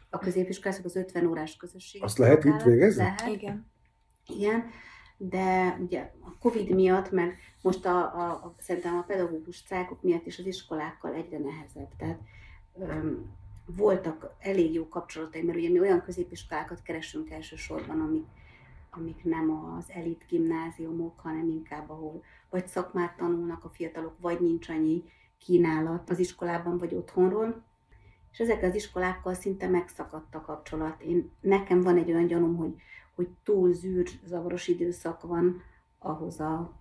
[0.09, 3.03] A középiskolások az 50 órás közösségi Azt lehet itt végezni?
[3.03, 3.27] Lehet.
[3.27, 3.71] Igen.
[4.27, 4.69] Igen,
[5.17, 10.25] de ugye a Covid miatt, meg most a, a, a szerintem a pedagógus sztrájkok miatt
[10.25, 11.89] is az iskolákkal egyre nehezebb.
[11.97, 12.19] Tehát
[12.79, 13.35] öm,
[13.65, 18.25] voltak elég jó kapcsolataim, mert ugye mi olyan középiskolákat keresünk elsősorban, amik
[18.97, 24.69] amik nem az elit gimnáziumok, hanem inkább ahol vagy szakmát tanulnak a fiatalok, vagy nincs
[24.69, 25.03] annyi
[25.37, 27.63] kínálat az iskolában vagy otthonról.
[28.31, 31.01] És ezek az iskolákkal szinte megszakadt a kapcsolat.
[31.01, 32.75] Én, nekem van egy olyan gyanúm, hogy,
[33.15, 35.61] hogy túl zűr, zavaros időszak van
[35.99, 36.73] ahhoz a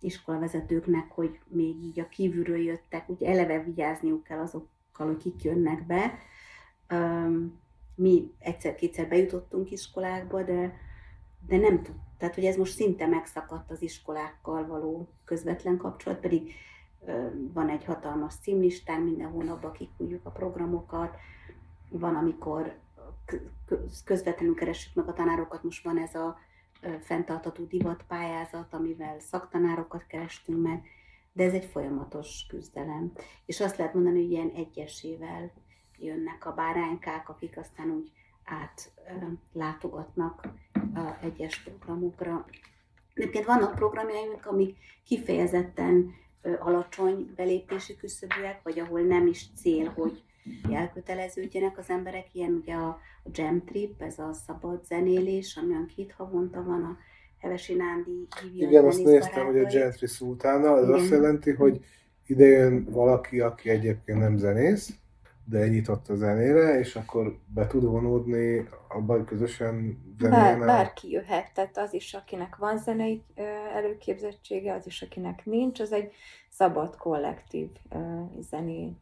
[0.00, 5.86] iskolavezetőknek, hogy még így a kívülről jöttek, úgy eleve vigyázniuk kell azokkal, hogy kik jönnek
[5.86, 6.18] be.
[7.94, 10.84] Mi egyszer-kétszer bejutottunk iskolákba, de
[11.46, 11.94] de nem tud.
[12.18, 16.52] Tehát, hogy ez most szinte megszakadt az iskolákkal való közvetlen kapcsolat, pedig
[17.52, 21.16] van egy hatalmas címlistán, minden hónapban kikújjuk a programokat,
[21.88, 22.78] van, amikor
[24.04, 26.38] közvetlenül keressük meg a tanárokat, most van ez a
[27.00, 30.84] fenntartató divatpályázat, amivel szaktanárokat kerestünk meg,
[31.32, 33.12] de ez egy folyamatos küzdelem.
[33.46, 35.52] És azt lehet mondani, hogy ilyen egyesével
[35.98, 38.12] jönnek a báránykák, akik aztán úgy
[38.46, 38.92] át
[39.52, 40.48] látogatnak
[41.22, 42.46] egyes programokra.
[43.14, 46.14] Egyébként vannak programjaink, amik kifejezetten
[46.58, 50.22] alacsony belépési küszöbűek, vagy ahol nem is cél, hogy
[50.70, 52.26] elköteleződjenek az emberek.
[52.32, 52.98] Ilyen ugye a,
[53.32, 56.96] Jam Trip, ez a szabad zenélés, ami olyan két havonta van, a
[57.38, 61.00] Hevesi Nándi hívja Igen, azt néztem, hogy a Gentry szó utána, ez Igen.
[61.00, 61.84] azt jelenti, hogy
[62.26, 64.94] ide jön valaki, aki egyébként nem zenész,
[65.48, 70.58] de nyitott a zenére, és akkor be tud vonódni abban, közösen zenéljen.
[70.58, 73.24] Bár, bárki jöhet, tehát az is, akinek van zenei
[73.74, 76.12] előképzettsége, az is, akinek nincs, az egy
[76.50, 77.70] szabad kollektív
[78.40, 78.92] zené,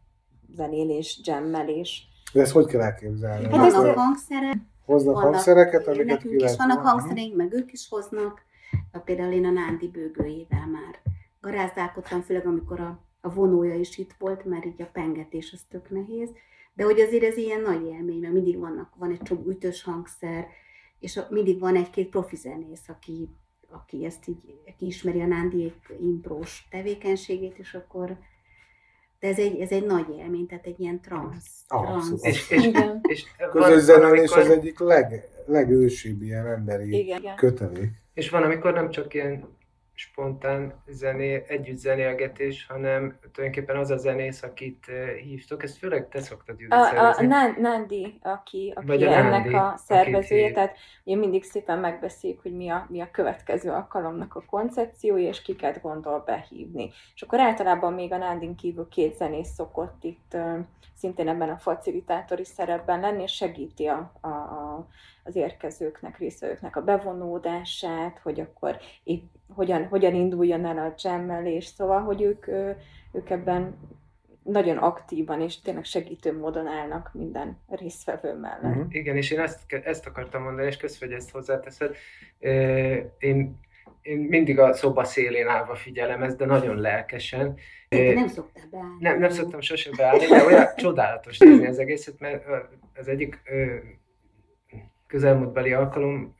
[0.55, 2.09] zenélés, jammelés.
[2.33, 3.57] De ezt hogy kell elképzelni?
[3.57, 4.57] Hát vannak hangszerek.
[4.85, 8.43] Hoznak vannak, hangszereket, amiket nekünk is vannak hangszereink, meg ők is hoznak.
[9.05, 11.01] Például én a Nándi bőgőjével már
[11.41, 15.91] garázdálkodtam, főleg amikor a a vonója is itt volt, mert így a pengetés az tök
[15.91, 16.31] nehéz.
[16.75, 20.47] De hogy azért ez ilyen nagy élmény, mert mindig vannak, van egy csomó ütős hangszer,
[20.99, 23.29] és mindig van egy-két profi zenész, aki,
[23.71, 28.19] aki ezt így aki ismeri a Nándi imprós tevékenységét, és akkor
[29.21, 31.65] de ez egy, ez egy nagy élmény, tehát egy ilyen transz.
[31.69, 32.25] Abszolút.
[32.25, 32.71] És, és,
[33.03, 37.37] és Közös zenélés az egyik leg, legősibb ilyen emberi Igen.
[37.37, 37.91] kötelék.
[38.15, 39.54] És van, amikor nem csak ilyen
[39.95, 44.87] spontán zené, együtt zenélgetés, hanem tulajdonképpen az a zenész, akit
[45.23, 47.23] hívtok, ezt főleg te szoktad Judit A, a
[47.59, 52.57] Nandi, aki, aki Vagy a ennek Nandi, a szervezője, tehát ugye mindig szépen megbeszéljük, hogy
[52.57, 56.91] mi a, mi a következő alkalomnak a koncepciója, és kiket gondol behívni.
[57.15, 60.37] És akkor általában még a Nandin kívül két zenész szokott itt
[60.95, 64.87] szintén ebben a facilitátori szerepben lenni, és segíti a, a, a
[65.25, 72.01] az érkezőknek, részvevőknek a bevonódását, hogy akkor épp hogyan, hogyan induljon el a jammelés, szóval,
[72.01, 72.47] hogy ők,
[73.13, 73.77] ők ebben
[74.43, 78.77] nagyon aktívan és tényleg segítő módon állnak minden résztvevő mellett.
[78.77, 78.87] Uh-huh.
[78.89, 81.97] Igen, és én ezt, ezt akartam mondani, és köszönöm, hogy ezt hozzáteszed.
[83.19, 83.61] Én,
[84.03, 87.57] én mindig a szoba szélén állva figyelem ezt, de nagyon lelkesen.
[87.89, 88.97] De nem szoktál beállni.
[89.01, 92.45] Nem, nem szoktam sose beállni, de olyan csodálatos tenni az egészet, mert
[92.95, 93.43] az egyik
[95.15, 96.37] közelmúltbeli alkalom,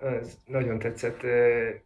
[0.00, 1.22] az nagyon tetszett,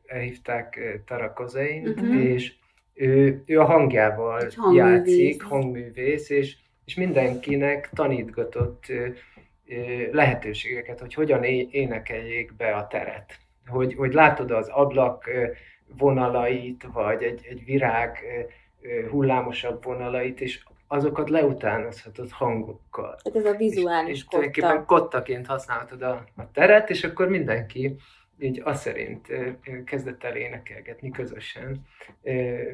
[0.07, 2.09] elhívták Tarakozain, uh-huh.
[2.09, 2.19] Mhm.
[2.19, 2.53] és
[2.95, 8.93] ő, ő a hangjával játszik, hangművész, és, és mindenkinek tanítgatott
[10.13, 13.39] lehetőségeket, hogy hogyan énekeljék be a teret.
[13.67, 15.31] Hogy, hogy látod az ablak
[15.99, 18.19] vonalait, vagy egy, egy virág
[19.11, 20.63] hullámosabb vonalait, és
[20.93, 23.17] azokat leutánozhatod hangokkal.
[23.23, 24.51] Tehát ez a vizuális és, és kotta.
[24.51, 27.97] tulajdonképpen kottaként használhatod a, a teret, és akkor mindenki
[28.39, 29.27] így azt szerint
[29.85, 31.87] kezdett el énekelgetni közösen.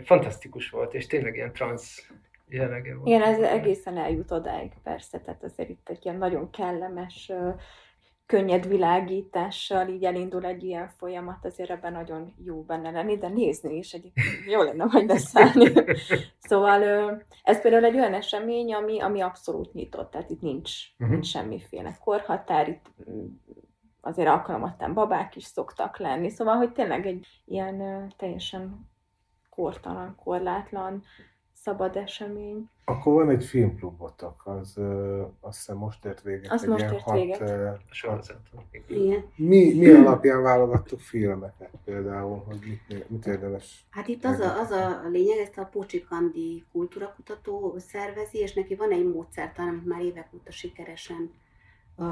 [0.05, 2.11] Fantasztikus volt, és tényleg ilyen transz
[2.49, 3.09] jellege volt.
[3.09, 7.33] Igen, ez egészen eljut odáig, persze, tehát azért itt egy ilyen nagyon kellemes
[8.29, 13.77] könnyed világítással így elindul egy ilyen folyamat, azért ebben nagyon jó benne lenni, de nézni
[13.77, 15.73] is egyébként jó lenne majd beszállni.
[16.49, 16.83] szóval
[17.43, 21.11] ez például egy olyan esemény, ami, ami abszolút nyitott, tehát itt nincs, uh-huh.
[21.11, 23.27] nincs semmiféle korhatár, itt mm,
[24.01, 28.91] azért alkalomattán babák is szoktak lenni, szóval, hogy tényleg egy ilyen teljesen
[29.51, 31.03] kortalan, korlátlan
[31.69, 32.69] szabad esemény.
[32.85, 36.53] Akkor van egy filmklubotok, az ö, azt hiszem most ért véget.
[36.53, 37.41] Azt most ért hat, véget.
[37.41, 38.41] Ö, sorozat.
[39.37, 43.87] Mi, mi alapján válogattuk filmeket például, hogy mit, mit érdemes?
[43.91, 48.91] Hát itt az a, az a lényeg, ezt a Pócsikandi kultúrakutató szervezi, és neki van
[48.91, 51.31] egy módszertan, amit már évek óta sikeresen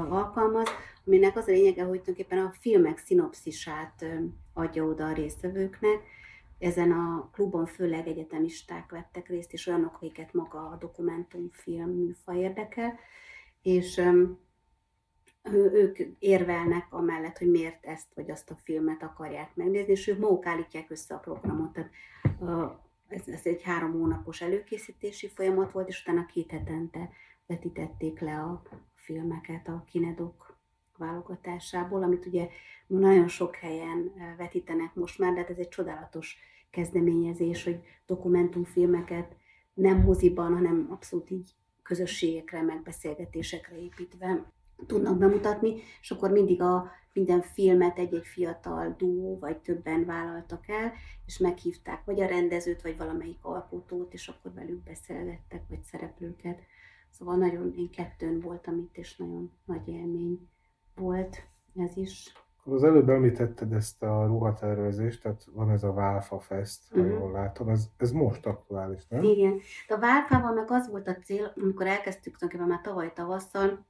[0.09, 0.67] alkalmaz,
[1.05, 4.05] aminek az a lényege, hogy tulajdonképpen a filmek szinopszisát
[4.53, 5.99] adja oda a résztvevőknek,
[6.59, 12.99] ezen a klubon főleg egyetemisták vettek részt, és olyanok, akiket maga a dokumentumfilm műfaj érdekel,
[13.61, 14.01] és
[15.51, 20.45] ők érvelnek amellett, hogy miért ezt vagy azt a filmet akarják megnézni, és ők maguk
[20.45, 21.71] állítják össze a programot.
[21.71, 21.91] Tehát
[23.07, 27.09] ez, ez egy három hónapos előkészítési folyamat volt, és utána két hetente
[27.45, 28.61] vetítették le a
[28.93, 30.46] filmeket a kinedok
[30.97, 32.47] válogatásából, amit ugye
[32.87, 36.37] nagyon sok helyen vetítenek most már, de hát ez egy csodálatos
[36.69, 39.35] kezdeményezés, hogy dokumentumfilmeket
[39.73, 41.49] nem moziban, hanem abszolút így
[41.83, 44.51] közösségekre, megbeszélgetésekre építve
[44.85, 50.93] tudnak bemutatni, és akkor mindig a minden filmet egy-egy fiatal duó vagy többen vállaltak el,
[51.25, 56.59] és meghívták vagy a rendezőt, vagy valamelyik alkotót, és akkor velük beszélgettek, vagy szereplőket.
[57.09, 60.49] Szóval nagyon, én kettőn voltam itt, és nagyon nagy élmény
[60.97, 61.43] volt
[61.75, 62.33] ez is.
[62.63, 67.19] Az előbb említetted ezt a ruhatervezést, tehát van ez a Válfa Fest, ha uh-huh.
[67.19, 69.23] jól látom, ez, ez most aktuális, nem?
[69.23, 69.59] Igen.
[69.87, 73.85] De a Válfával meg az volt a cél, amikor elkezdtük tulajdonképpen már tavaly tavasszal,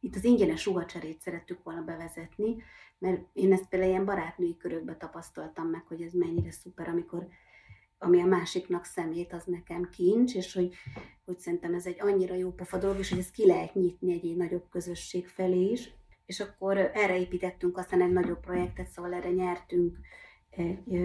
[0.00, 2.56] itt az ingyenes ruhacserét szerettük volna bevezetni,
[2.98, 7.26] mert én ezt például ilyen barátnői körökbe tapasztaltam meg, hogy ez mennyire szuper, amikor
[7.98, 10.74] ami a másiknak szemét, az nekem kincs, és hogy,
[11.24, 14.26] hogy szerintem ez egy annyira jó pofa dolog, és hogy ezt ki lehet nyitni egy,
[14.26, 15.96] egy nagyobb közösség felé is.
[16.28, 19.96] És akkor erre építettünk aztán egy nagyobb projektet, szóval erre nyertünk
[20.50, 21.00] egy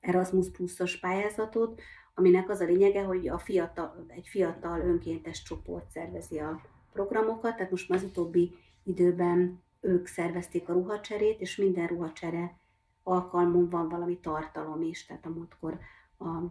[0.00, 1.80] Erasmus pluszos pályázatot,
[2.14, 6.60] aminek az a lényege, hogy a fiatal, egy fiatal önkéntes csoport szervezi a
[6.92, 12.58] programokat, tehát most már az utóbbi időben ők szervezték a ruhacserét, és minden ruhacsere
[13.02, 15.78] alkalmon van valami tartalom is, tehát a múltkor
[16.18, 16.42] a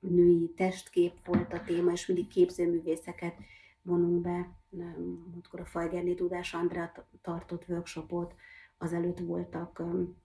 [0.00, 3.34] női testkép volt a téma, és mindig képzőművészeket
[3.86, 4.50] vonunk be.
[5.32, 8.34] Múltkor a Fajgerné Dudás Andrea tartott workshopot,
[8.78, 10.16] azelőtt voltak um,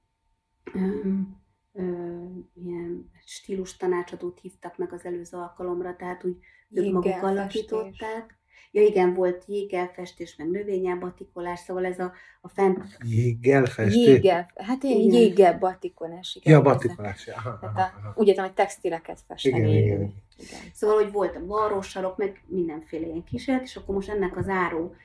[0.74, 1.42] um,
[1.72, 6.38] um, ilyen stílus tanácsadót hívtak meg az előző alkalomra, tehát úgy
[6.70, 8.40] ők maguk alakították.
[8.74, 12.98] Ja igen, volt jégelfestés, meg növényelbatikolás, szóval ez a, a fent...
[13.04, 14.06] Jégelfestés?
[14.06, 16.36] Jégel, hát én jéggel batikolás.
[16.36, 17.28] Igen, ja, batikolás.
[17.28, 17.58] Ja.
[17.62, 19.58] Tehát a, úgy értem, hogy textileket festeni.
[19.58, 20.14] Igen, igen, igen.
[20.42, 20.60] Igen.
[20.74, 24.96] Szóval, hogy volt a varrósarok, meg mindenféle ilyen kísérlet, és akkor most ennek az áró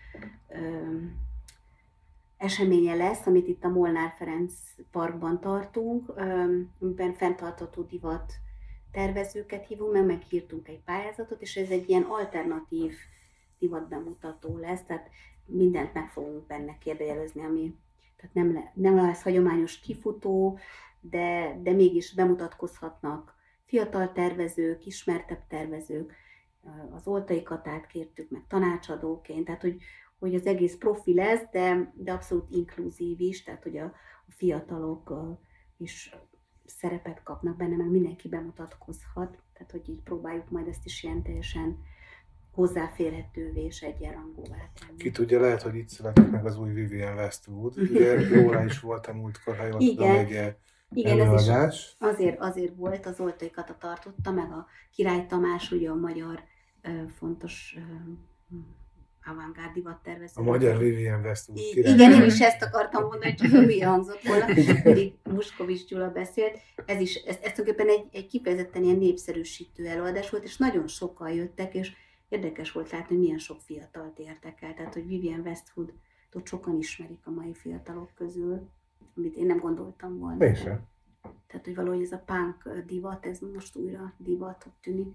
[0.48, 0.58] ö,
[2.36, 4.52] eseménye lesz, amit itt a Molnár Ferenc
[4.90, 6.22] Parkban tartunk, ö,
[6.80, 8.32] amiben fenntartató divat
[8.92, 12.92] tervezőket hívunk, meg meghírtunk egy pályázatot, és ez egy ilyen alternatív
[13.58, 15.10] divatbemutató lesz, tehát
[15.46, 17.74] mindent meg fogunk benne kérdőjelezni, ami
[18.16, 20.58] tehát nem, le, nem lesz hagyományos kifutó,
[21.00, 23.34] de, de mégis bemutatkozhatnak
[23.66, 26.14] fiatal tervezők, ismertebb tervezők,
[26.90, 29.76] az oltaikat átkértük meg tanácsadóként, tehát hogy,
[30.18, 33.84] hogy az egész profi lesz, de, de abszolút inkluzív is, tehát hogy a,
[34.26, 35.12] a fiatalok
[35.76, 36.14] is
[36.64, 41.78] szerepet kapnak benne, meg mindenki bemutatkozhat, tehát hogy így próbáljuk majd ezt is ilyen teljesen
[42.50, 44.96] hozzáférhetővé és egyenrangúvá tenni.
[44.96, 47.78] Ki tudja, lehet, hogy itt születik meg az új Vivian Westwood.
[47.78, 49.96] Ugye róla is volt a múltkor, ha jól Igen.
[49.96, 50.56] tudom, egy
[50.94, 51.48] igen, ez is
[51.98, 56.42] azért, azért volt, az oltóikat tartotta, meg a Király Tamás, ugye a magyar
[57.18, 57.76] fontos
[59.24, 60.32] avantgárd divattervező.
[60.34, 61.92] A magyar Vivian Westwood király.
[61.92, 64.46] Igen, én is ezt akartam mondani, csak hülye hangzott volna,
[64.84, 66.58] mindig Muskovics Gyula beszélt.
[66.86, 71.30] Ez is, ez, ez tulajdonképpen egy, egy kifejezetten ilyen népszerűsítő előadás volt, és nagyon sokan
[71.30, 71.92] jöttek, és
[72.28, 74.74] érdekes volt látni, hogy milyen sok fiatalt értek el.
[74.74, 75.92] Tehát, hogy Vivian Westwood
[76.32, 78.68] ott sokan ismerik a mai fiatalok közül,
[79.16, 80.44] amit én nem gondoltam volna.
[80.44, 80.80] Én sem.
[81.46, 85.14] Tehát, hogy valahogy ez a punk divat, ez most újra divat tűnik.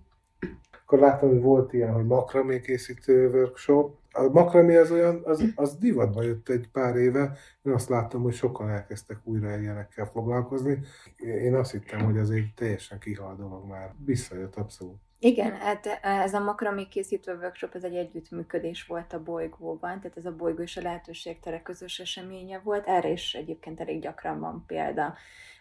[0.84, 3.98] Akkor láttam, hogy volt ilyen, hogy makramé készítő workshop.
[4.12, 7.38] A makramé az olyan, az, az divatba jött egy pár éve.
[7.62, 10.80] Én azt láttam, hogy sokan elkezdtek újra ilyenekkel foglalkozni.
[11.18, 13.96] Én azt hittem, hogy ez egy teljesen kihal dolog már.
[14.06, 14.98] Visszajött abszolút.
[15.24, 20.26] Igen, hát ez a makramé készítő workshop, ez egy együttműködés volt a bolygóban, tehát ez
[20.26, 22.88] a bolygó és a lehetőségtere közös eseménye volt.
[22.88, 25.16] Erre is egyébként elég gyakran van példa,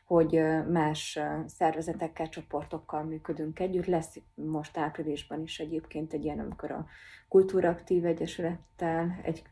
[0.05, 3.87] hogy más szervezetekkel, csoportokkal működünk együtt.
[3.87, 6.87] Lesz most áprilisban is egyébként egy ilyen, amikor a
[7.29, 9.43] Kultúraktív Egyesülettel egy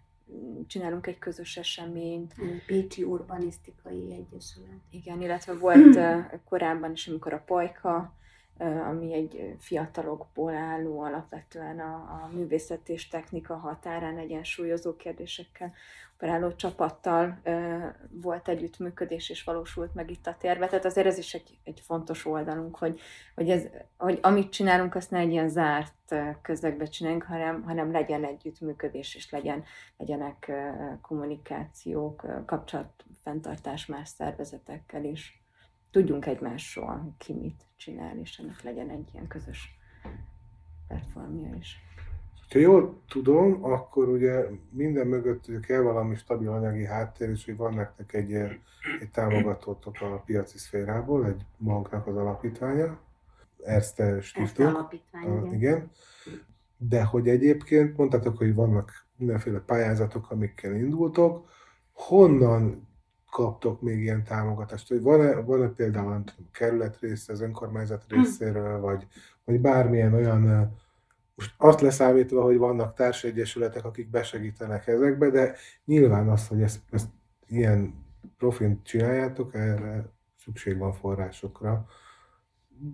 [0.67, 2.35] csinálunk egy közös eseményt.
[2.67, 4.81] Pécsi Urbanisztikai Egyesület.
[4.91, 5.99] Igen, illetve volt
[6.45, 8.17] korábban is, amikor a Pajka
[8.59, 15.73] ami egy fiatalokból álló, alapvetően a, a művészet és technika határán egyensúlyozó kérdésekkel
[16.21, 17.41] operáló csapattal
[18.11, 20.67] volt együttműködés, és valósult meg itt a térbe.
[20.67, 23.01] Tehát azért ez is egy, egy fontos oldalunk, hogy,
[23.35, 23.63] hogy, ez,
[23.97, 29.31] hogy amit csinálunk, azt ne egy ilyen zárt közegbe csináljunk, hanem, hanem legyen együttműködés, és
[29.31, 29.65] legyen,
[29.97, 30.53] legyenek
[31.03, 35.38] kommunikációk, kapcsolatfenntartás más szervezetekkel is
[35.91, 39.79] tudjunk egymásról, ki mit csinál, és ennek legyen egy ilyen közös
[40.89, 41.83] platformja is.
[42.51, 47.75] Ha jól tudom, akkor ugye minden mögött kell valami stabil anyagi háttér, és hogy van
[47.75, 53.01] nektek egy, egy támogatótok a piaci szférából, egy banknak az alapítványa,
[53.65, 54.69] Erste Stiftung.
[54.69, 55.55] alapítvány, igen.
[55.55, 55.91] igen.
[56.77, 61.49] De hogy egyébként mondtátok, hogy vannak mindenféle pályázatok, amikkel indultok,
[61.93, 62.88] honnan
[63.39, 64.89] kaptok még ilyen támogatást?
[64.89, 68.15] Vagy van-e, van-e például nem tudom, kerület része, az önkormányzat hm.
[68.15, 69.07] részéről, vagy,
[69.45, 70.73] vagy bármilyen olyan,
[71.35, 77.09] most azt leszámítva, hogy vannak társegyesületek, akik besegítenek ezekbe, de nyilván az, hogy ezt, ezt
[77.47, 78.07] ilyen
[78.39, 81.87] profint csináljátok, erre szükség van forrásokra.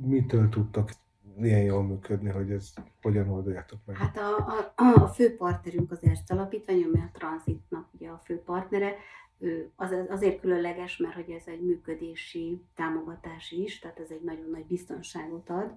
[0.01, 0.90] Mitől tudtok
[1.36, 2.72] ilyen jól működni, hogy ez
[3.03, 3.97] hogyan oldjátok meg?
[3.97, 4.36] Hát a,
[4.76, 8.95] a, a fő partnerünk az Erst Alapítvány, ami a Transitnak ugye a fő partnere,
[9.76, 14.64] az, azért különleges, mert hogy ez egy működési támogatás is, tehát ez egy nagyon nagy
[14.64, 15.70] biztonságot ad.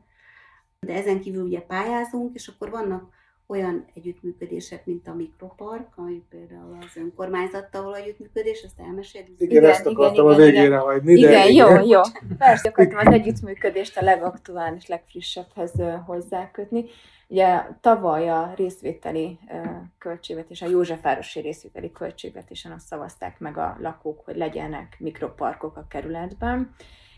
[0.79, 3.15] De ezen kívül ugye pályázunk, és akkor vannak
[3.47, 9.27] olyan együttműködések, mint a mikropark, ami például az önkormányzattal való együttműködés, ezt elmeséld?
[9.37, 10.79] Igen, Igen, ezt akartam igen, a végére igen.
[10.79, 12.01] hagyni, Igen, de jó, jó.
[12.37, 15.71] Persze, akartam az együttműködést a legaktuális, legfrissebbhez
[16.05, 16.85] hozzákötni.
[17.27, 24.25] Ugye tavaly a részvételi ö, költségvetés, a Józsefvárosi részvételi költségvetésen azt szavazták meg a lakók,
[24.25, 26.75] hogy legyenek mikroparkok a kerületben,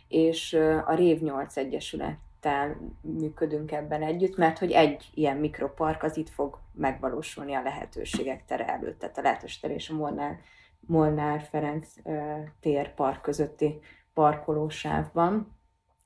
[0.07, 0.53] és
[0.86, 6.60] a Rév 8 Egyesülettel működünk ebben együtt, mert hogy egy ilyen mikropark az itt fog
[6.74, 10.39] megvalósulni a lehetőségek tere előtt, tehát a lehetőség tere és a Molnár,
[10.80, 13.80] Molnár Ferenc ö, térpark közötti
[14.14, 15.59] parkolósávban.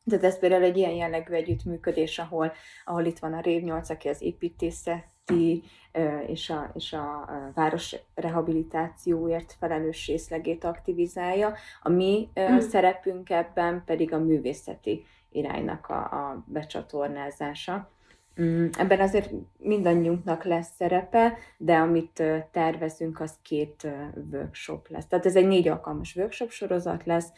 [0.09, 2.51] Tehát ez például egy ilyen jellegű együttműködés, ahol,
[2.85, 5.63] ahol itt van a Rév 8, aki az építészeti
[6.27, 11.53] és a, és a város rehabilitációért felelős részlegét aktivizálja.
[11.81, 17.91] A mi ö, szerepünk ebben pedig a művészeti iránynak a, a becsatornázása.
[18.41, 23.87] Mm, Ebben azért mindannyiunknak lesz szerepe, de amit tervezünk, az két
[24.31, 25.07] workshop lesz.
[25.07, 27.31] Tehát ez egy négy alkalmas workshop sorozat lesz,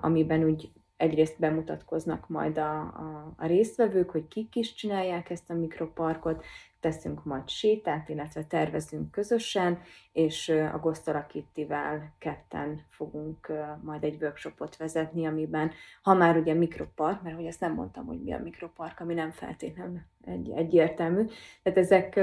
[0.00, 5.54] amiben úgy egyrészt bemutatkoznak majd a, a, a résztvevők, hogy kik is csinálják ezt a
[5.54, 6.44] mikroparkot,
[6.80, 9.80] teszünk majd sétát, illetve tervezünk közösen,
[10.12, 15.70] és a Gosztala Kittivel ketten fogunk majd egy workshopot vezetni, amiben,
[16.02, 19.30] ha már ugye mikropark, mert hogy ezt nem mondtam, hogy mi a mikropark, ami nem
[19.30, 21.24] feltétlenül egy, egyértelmű,
[21.62, 22.20] tehát ezek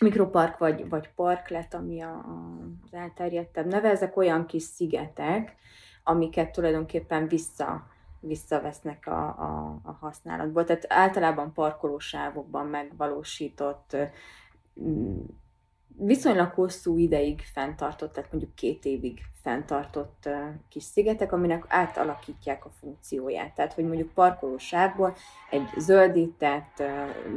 [0.00, 2.24] mikropark vagy, vagy parklet, ami a,
[2.84, 5.56] az elterjedtebb neve, ezek olyan kis szigetek,
[6.08, 7.86] amiket tulajdonképpen vissza,
[8.20, 10.64] visszavesznek a, a, a használatból.
[10.64, 13.96] Tehát általában parkolósávokban megvalósított,
[14.80, 15.20] mm,
[15.86, 22.70] viszonylag hosszú ideig fenntartott, tehát mondjuk két évig fenntartott ö, kis szigetek, aminek átalakítják a
[22.70, 23.54] funkcióját.
[23.54, 25.14] Tehát, hogy mondjuk parkolósávból
[25.50, 26.82] egy zöldített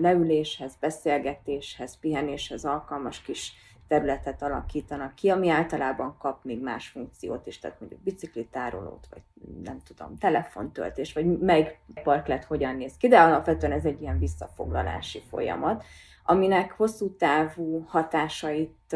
[0.01, 3.53] leüléshez, beszélgetéshez, pihenéshez alkalmas kis
[3.91, 9.21] területet alakítanak ki, ami általában kap még más funkciót is, tehát mondjuk biciklitárolót, vagy
[9.63, 15.21] nem tudom, telefontöltés, vagy melyik parklet hogyan néz ki, de alapvetően ez egy ilyen visszafoglalási
[15.29, 15.83] folyamat,
[16.23, 18.95] aminek hosszú távú hatásait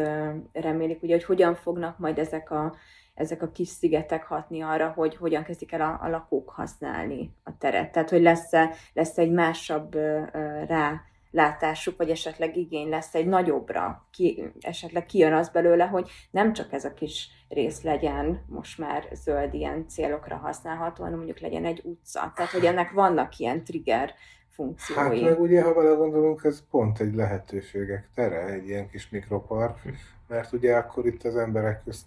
[0.52, 2.74] remélik, ugye, hogy hogyan fognak majd ezek a,
[3.14, 7.58] ezek a kis szigetek hatni arra, hogy hogyan kezdik el a, a lakók használni a
[7.58, 7.92] teret.
[7.92, 9.94] Tehát, hogy lesz-e, lesz egy másabb
[10.66, 11.02] rá
[11.36, 16.72] látásuk, vagy esetleg igény lesz egy nagyobbra, ki, esetleg kijön az belőle, hogy nem csak
[16.72, 21.80] ez a kis rész legyen most már zöld ilyen célokra használható, hanem mondjuk legyen egy
[21.84, 22.32] utca.
[22.34, 25.22] Tehát, hogy ennek vannak ilyen trigger Hát funkciói.
[25.22, 29.78] meg ugye, ha belegondolunk, ez pont egy lehetőségek tere, egy ilyen kis mikropark,
[30.28, 32.06] mert ugye akkor itt az emberek közt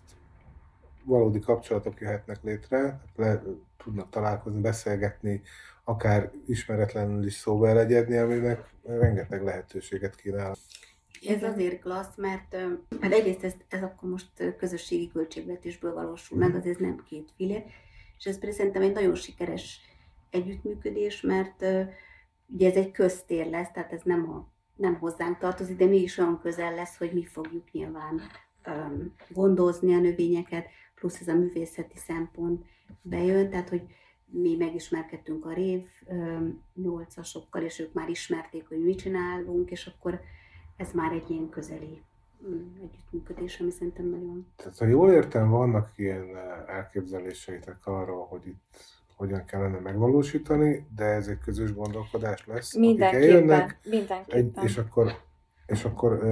[1.09, 3.43] valódi kapcsolatok jöhetnek létre, le,
[3.83, 5.41] tudnak találkozni, beszélgetni,
[5.83, 10.55] akár ismeretlenül is szóba elegyedni, aminek rengeteg lehetőséget kínál.
[11.27, 12.55] Ez azért klassz, mert
[13.01, 17.63] hát egyrészt ez, ez akkor most közösségi költségvetésből valósul meg, azért ez nem két fillér,
[18.17, 19.79] és ez pedig szerintem egy nagyon sikeres
[20.29, 21.65] együttműködés, mert
[22.47, 26.39] ugye ez egy köztér lesz, tehát ez nem, a, nem hozzánk tartozik, de mégis olyan
[26.41, 28.21] közel lesz, hogy mi fogjuk nyilván
[28.63, 30.65] öm, gondozni a növényeket,
[30.99, 32.65] plusz ez a művészeti szempont
[33.01, 33.81] bejön, tehát hogy
[34.25, 35.85] mi megismerkedtünk a rév
[36.73, 40.19] nyolcasokkal, és ők már ismerték, hogy mit csinálunk, és akkor
[40.77, 42.01] ez már egy ilyen közeli
[42.81, 46.37] együttműködés, ami szerintem nagyon Tehát, ha jól értem, vannak ilyen
[46.67, 48.83] elképzeléseitek arról, hogy itt
[49.15, 54.63] hogyan kellene megvalósítani, de ez egy közös gondolkodás lesz, akik Mindenképpen, eljönnek, egy, mindenképpen.
[54.63, 55.11] és akkor,
[55.69, 56.23] és akkor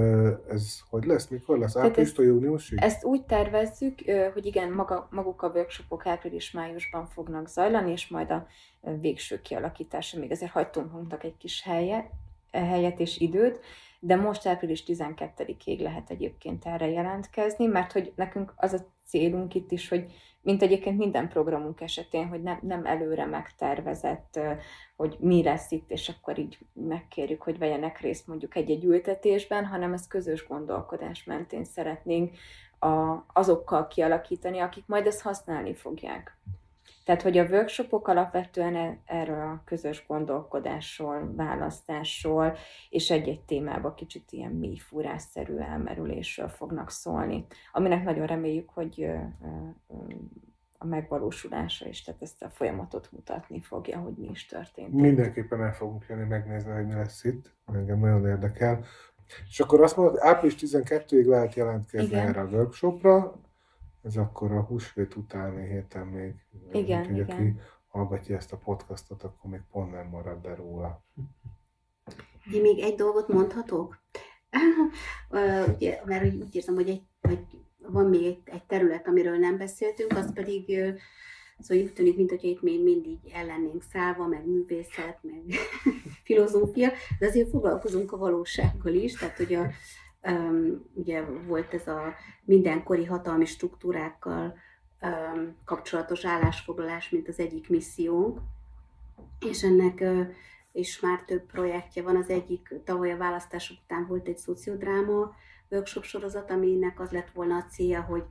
[0.48, 1.76] ez hogy lesz, mikor lesz?
[1.76, 2.78] Áprilistól júniusig?
[2.80, 3.98] Ezt úgy tervezzük,
[4.32, 8.46] hogy igen, maga, maguk a workshopok április-májusban fognak zajlani, és majd a
[9.00, 12.06] végső kialakítása még azért hagytunk magunknak egy kis helyet,
[12.52, 13.60] helyet és időt,
[14.00, 19.70] de most április 12-ig lehet egyébként erre jelentkezni, mert hogy nekünk az a célunk itt
[19.70, 20.12] is, hogy
[20.48, 24.40] mint egyébként minden programunk esetén, hogy nem, nem előre megtervezett,
[24.96, 29.92] hogy mi lesz itt, és akkor így megkérjük, hogy vegyenek részt mondjuk egy-egy ültetésben, hanem
[29.92, 32.36] ezt közös gondolkodás mentén szeretnénk
[32.78, 36.36] a, azokkal kialakítani, akik majd ezt használni fogják.
[37.08, 42.56] Tehát, hogy a workshopok alapvetően e- erről a közös gondolkodásról, választásról,
[42.90, 49.10] és egy-egy témába kicsit ilyen mélyfúrásszerű elmerülésről fognak szólni, aminek nagyon reméljük, hogy
[50.78, 54.92] a megvalósulása is, tehát ezt a folyamatot mutatni fogja, hogy mi is történt.
[54.92, 57.54] Mindenképpen el fogunk jönni megnézni, hogy mi lesz itt.
[57.66, 58.84] Engem nagyon érdekel.
[59.48, 62.28] És akkor azt mondod, április 12-ig lehet jelentkezni Igen.
[62.28, 63.40] erre a workshopra.
[64.02, 66.34] Ez akkor a húsvét utáni héten még.
[66.72, 67.36] Igen, úgyhogy igen.
[67.36, 67.54] aki
[67.88, 71.04] hallgatja ezt a podcastot, akkor még pont nem marad le róla.
[72.46, 74.02] Ugye még egy dolgot mondhatok?
[75.74, 77.46] Ugye, mert úgy érzem, hogy, egy, hogy
[77.78, 80.96] van még egy, egy terület, amiről nem beszéltünk, az pedig
[81.60, 85.42] Szóval úgy tűnik, mint hogy itt még mindig ellennénk szállva, meg művészet, meg
[86.24, 89.70] filozófia, de azért foglalkozunk a valósággal is, tehát hogy a,
[90.94, 92.14] ugye volt ez a
[92.44, 94.56] mindenkori hatalmi struktúrákkal
[95.64, 98.40] kapcsolatos állásfoglalás, mint az egyik missziónk,
[99.40, 100.04] és ennek
[100.72, 102.16] és már több projektje van.
[102.16, 105.34] Az egyik tavaly a választások után volt egy szociodráma
[105.70, 108.24] workshop sorozat, aminek az lett volna a célja, hogy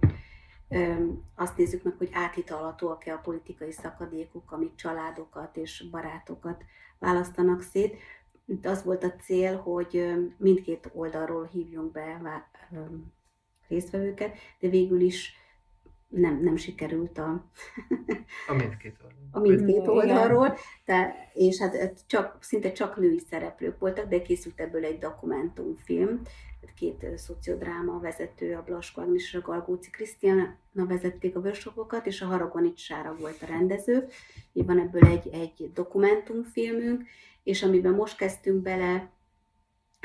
[1.35, 6.63] azt nézzük meg, hogy áthitalatóak-e a politikai szakadékok, amik családokat és barátokat
[6.99, 7.97] választanak szét.
[8.47, 12.21] Itt az volt a cél, hogy mindkét oldalról hívjunk be
[13.67, 15.35] résztvevőket, de végül is
[16.07, 17.51] nem, nem sikerült a,
[18.47, 19.29] a mindkét oldalról.
[19.31, 24.85] A mindkét oldalról, de, és hát csak, szinte csak női szereplők voltak, de készült ebből
[24.85, 26.21] egy dokumentumfilm,
[26.77, 32.25] két szociodráma vezető, a Blaskó Agnes és a Galgóci Krisztiana vezették a workshopokat, és a
[32.25, 34.07] Haragonics Sára volt a rendező.
[34.53, 37.03] Így van ebből egy, egy dokumentumfilmünk,
[37.47, 39.11] és amiben most kezdtünk bele,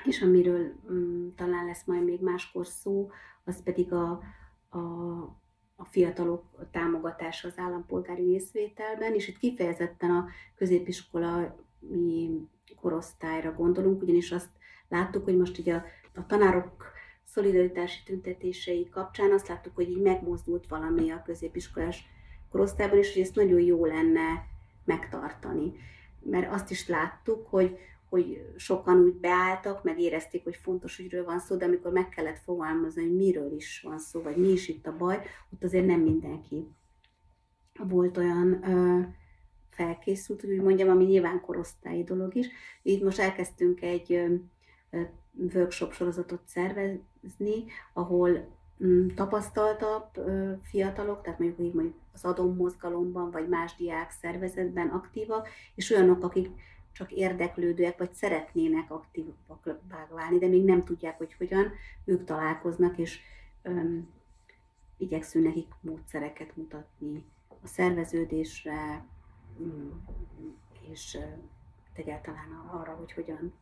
[0.05, 3.11] és amiről um, talán lesz majd még máskor szó,
[3.45, 4.21] az pedig a,
[4.69, 4.79] a,
[5.77, 11.47] a fiatalok támogatása az állampolgári részvételben, és itt kifejezetten a középiskolai
[12.81, 14.51] korosztályra gondolunk, ugyanis azt
[14.89, 15.85] láttuk, hogy most ugye a
[16.15, 16.93] a tanárok
[17.25, 22.05] szolidaritási tüntetései kapcsán azt láttuk, hogy így megmozdult valami a középiskolás
[22.51, 24.47] korosztályban, és hogy ezt nagyon jó lenne
[24.85, 25.73] megtartani.
[26.25, 31.39] Mert azt is láttuk, hogy, hogy sokan úgy beálltak, meg érezték, hogy fontos ügyről van
[31.39, 34.87] szó, de amikor meg kellett fogalmazni, hogy miről is van szó, vagy mi is itt
[34.87, 36.67] a baj, ott azért nem mindenki
[37.79, 39.01] volt olyan ö,
[39.71, 42.49] felkészült, hogy úgy mondjam, ami nyilván korosztályi dolog is.
[42.83, 45.01] Így most elkezdtünk egy ö,
[45.55, 48.61] workshop sorozatot szervezni, ahol
[49.15, 50.07] tapasztaltabb
[50.63, 56.49] fiatalok, tehát mondjuk, így mondjuk az adommozgalomban, vagy más diák szervezetben aktívak, és olyanok, akik
[56.93, 59.79] csak érdeklődőek, vagy szeretnének aktívak
[60.11, 61.73] válni, de még nem tudják, hogy hogyan,
[62.05, 63.21] ők találkoznak, és
[63.63, 64.09] öm,
[64.97, 67.25] igyekszünk nekik módszereket mutatni
[67.63, 69.05] a szerveződésre,
[69.63, 69.91] mm,
[70.91, 71.19] és
[71.95, 73.53] egyáltalán arra, hogy hogyan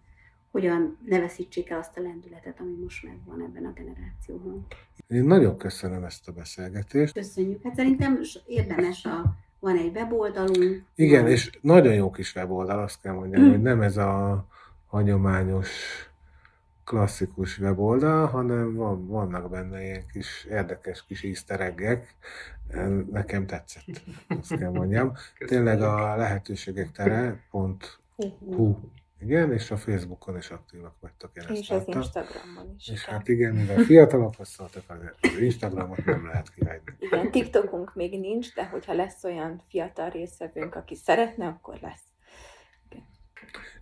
[0.50, 4.66] hogyan ne veszítsék el azt a lendületet, ami most megvan ebben a generációban.
[5.06, 7.12] Én nagyon köszönöm ezt a beszélgetést.
[7.12, 7.62] Köszönjük.
[7.62, 10.84] Hát szerintem érdemes a van egy weboldalunk.
[10.94, 11.30] Igen, van.
[11.30, 14.46] és nagyon jó kis weboldal, azt kell mondjam, hogy nem ez a
[14.86, 15.68] hagyományos
[16.84, 21.74] klasszikus weboldal, hanem van, vannak benne ilyen kis érdekes kis easter
[23.10, 24.02] Nekem tetszett,
[24.40, 25.12] azt kell mondjam.
[25.46, 27.98] Tényleg a lehetőségek tere pont
[28.56, 28.78] hú,
[29.20, 31.30] igen, és a Facebookon is aktívak vagytok.
[31.34, 32.88] Én és az Instagramon is.
[32.88, 34.82] És hát igen, mivel fiatalokhoz szóltak,
[35.20, 36.96] az Instagramot nem lehet kihagyni.
[36.98, 42.02] Igen, TikTokunk még nincs, de hogyha lesz olyan fiatal részvevőnk, aki szeretne, akkor lesz.
[42.88, 43.04] Igen.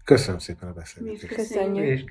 [0.04, 1.34] Köszönöm szépen a beszélgetést.
[1.34, 2.10] Köszönjük.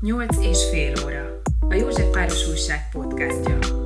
[0.00, 1.40] Nyolc és fél óra.
[1.68, 3.77] A József Páros Újság podcastja.